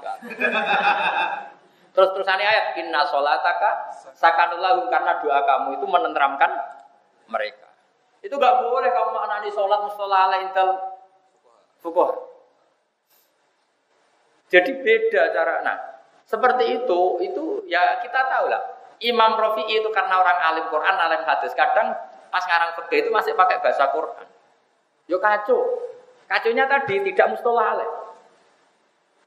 [1.95, 6.51] Terus terusannya ayat inna sholataka sakanulahum karena doa kamu itu menenteramkan
[7.31, 7.71] mereka.
[8.19, 10.75] Itu gak boleh kamu maknani sholat mustola ala intel
[11.79, 12.35] fukoh.
[14.51, 15.63] Jadi beda cara.
[15.63, 15.77] Nah,
[16.25, 18.61] seperti itu, itu ya kita tahu lah.
[18.97, 21.53] Imam Rafi'i itu karena orang alim Quran, alim hadis.
[21.53, 21.93] Kadang
[22.33, 24.25] pas ngarang fikih itu masih pakai bahasa Quran.
[25.05, 25.61] Yo kacau.
[26.25, 27.89] Kacaunya tadi tidak mustola alaih.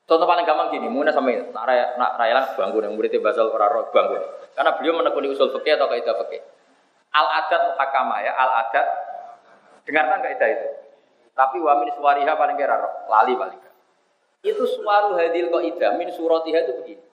[0.09, 3.93] Contoh paling gampang gini, muna sama nak raya, nak raya bangku yang muridnya bahasa Al-Quran
[3.93, 4.17] bangku.
[4.57, 6.43] Karena beliau menekuni usul fikih atau kaidah fikih.
[7.15, 8.87] Al adat muhakama ya, al adat.
[9.87, 10.69] Dengarkan kaidah itu.
[11.37, 12.77] Tapi wamin suariha paling kira
[13.07, 13.68] lali paling.
[14.43, 17.05] Itu suaru hadil kaidah min suratiha itu begini.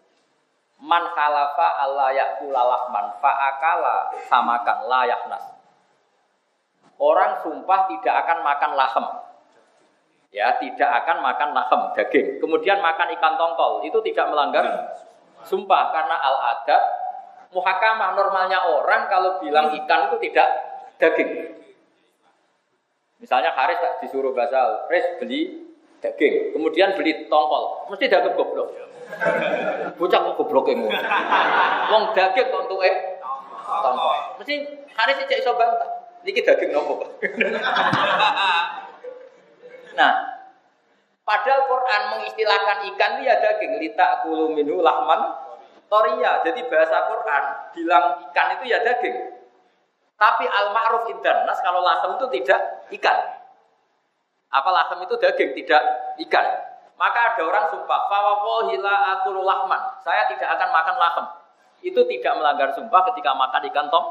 [0.83, 5.45] Man khalafa Allah yakulalah man fa'akala samakan layak nas.
[7.01, 9.05] Orang sumpah tidak akan makan lahem
[10.35, 12.27] ya tidak akan makan lahem daging.
[12.43, 14.91] Kemudian makan ikan tongkol itu tidak melanggar
[15.47, 16.83] sumpah karena al adat
[17.55, 20.47] muhakamah normalnya orang kalau bilang ikan itu tidak
[20.99, 21.55] daging.
[23.23, 25.64] Misalnya Haris disuruh basal, Haris beli
[26.05, 28.69] daging, kemudian beli tongkol, mesti daging goblok.
[29.97, 30.85] Bocah kok goblok yang
[31.89, 33.17] Wong daging kok untuk eh
[33.65, 34.37] tongkol.
[34.37, 34.55] Mesti
[34.93, 35.89] Haris tidak iso bantah.
[36.25, 37.05] Niki daging nopo
[39.95, 40.11] Nah,
[41.23, 45.31] padahal Quran mengistilahkan ikan itu ya daging, lita kulu minhu lahman
[45.87, 46.43] toria.
[46.43, 49.15] Jadi bahasa Quran bilang ikan itu ya daging.
[50.15, 52.59] Tapi al ma'ruf nas kalau lahem itu tidak
[52.99, 53.34] ikan.
[54.51, 55.81] Apa lahem itu daging, tidak
[56.27, 56.45] ikan.
[56.95, 59.81] Maka ada orang sumpah, fawawohila akulu lahman.
[60.05, 61.25] Saya tidak akan makan lahem.
[61.83, 64.05] Itu tidak melanggar sumpah ketika makan ikan tong.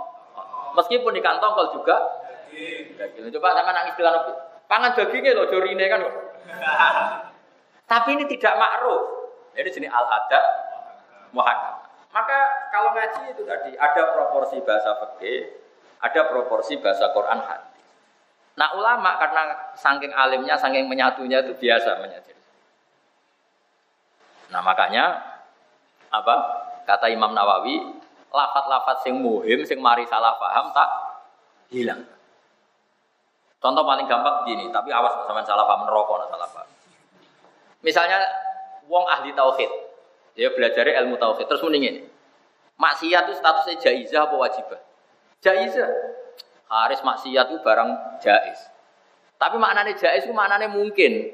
[0.74, 1.96] Meskipun ikan tongkol juga
[2.98, 3.30] daging.
[3.34, 4.14] Coba sama nangis bilang
[4.64, 6.00] Pangan dagingnya loh, jorine kan.
[7.90, 9.02] Tapi ini tidak makruh.
[9.54, 10.44] Jadi sini al adab
[11.30, 11.84] muhakam.
[12.14, 12.38] Maka
[12.70, 15.50] kalau ngaji itu tadi ada proporsi bahasa fikih,
[15.98, 17.73] ada proporsi bahasa Quran hadis.
[18.54, 22.30] Nah ulama karena saking alimnya, saking menyatunya itu biasa menyatu.
[24.54, 25.18] Nah makanya
[26.14, 26.34] apa
[26.86, 27.82] kata Imam Nawawi,
[28.30, 30.88] lafat-lafat sing muhim, sing mari salah paham tak
[31.74, 32.06] hilang.
[33.58, 36.68] Contoh paling gampang begini, tapi awas sama salah paham neraka salah paham.
[37.82, 38.22] Misalnya
[38.86, 39.70] wong ahli tauhid,
[40.38, 42.06] dia belajar ilmu tauhid terus mendingin.
[42.74, 44.80] Maksiat itu statusnya jaizah apa wajibah?
[45.42, 45.90] Jaizah.
[46.74, 48.58] Haris maksiat itu barang jaiz.
[49.38, 51.30] Tapi maknanya jaiz itu maknanya mungkin.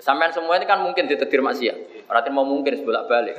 [0.00, 2.08] Sampai semua ini kan mungkin ditetir maksiat.
[2.08, 3.36] Berarti mau mungkin sebolak balik.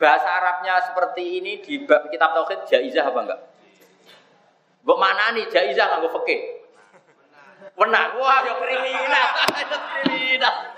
[0.00, 3.40] Bahasa Arabnya seperti ini di kitab tauhid jaizah apa enggak?
[4.84, 4.98] Mbok
[5.36, 6.40] nih jaizah nganggo fikih.
[7.74, 8.16] Wenang.
[8.16, 9.28] Wah, yo kriminal.
[9.72, 10.73] Yo kriminal.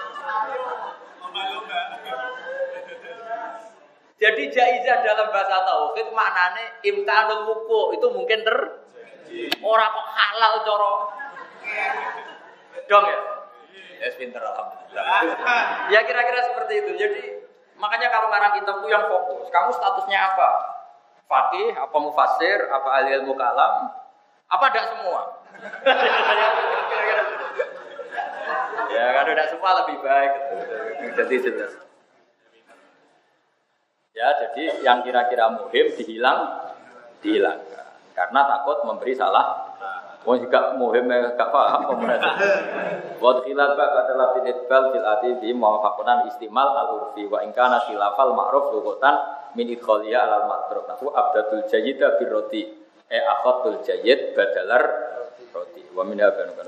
[4.16, 8.56] Jadi jaizah dalam bahasa tauhid maknane imkanul wuku itu mungkin ter
[9.60, 10.94] orang kok halal coro.
[12.88, 13.18] Dong ya?
[14.01, 15.05] Ya pinter alhamdulillah.
[15.93, 16.90] ya kira-kira seperti itu.
[16.97, 17.22] Jadi
[17.76, 19.52] makanya kalau ngarang kitab itu yang fokus.
[19.52, 20.76] Kamu statusnya apa?
[21.26, 23.90] fakih, apa mufasir, apa ahli ilmu kalam,
[24.47, 25.20] apa tidak semua?
[28.94, 30.32] ya kalau tidak semua lebih baik.
[31.18, 31.72] Jadi jelas.
[34.16, 36.72] Ya, jadi yang kira-kira muhim dihilang,
[37.20, 37.84] dihilangkan.
[38.16, 39.76] Karena takut memberi salah
[40.26, 42.34] Mau juga muhim gak paham pemerintah.
[43.22, 49.14] Buat khilaf adalah tinitbal fil ati mawafakunan istimal al urfi wa ingkana khilafal ma'ruf lukutan
[49.55, 50.82] min idkhaliya alal matruf.
[50.90, 52.66] Nahu abdadul jayyida birroti.
[53.06, 54.82] E akhatul jayyid badalar
[55.55, 55.86] roti.
[55.94, 56.59] Wa min habanu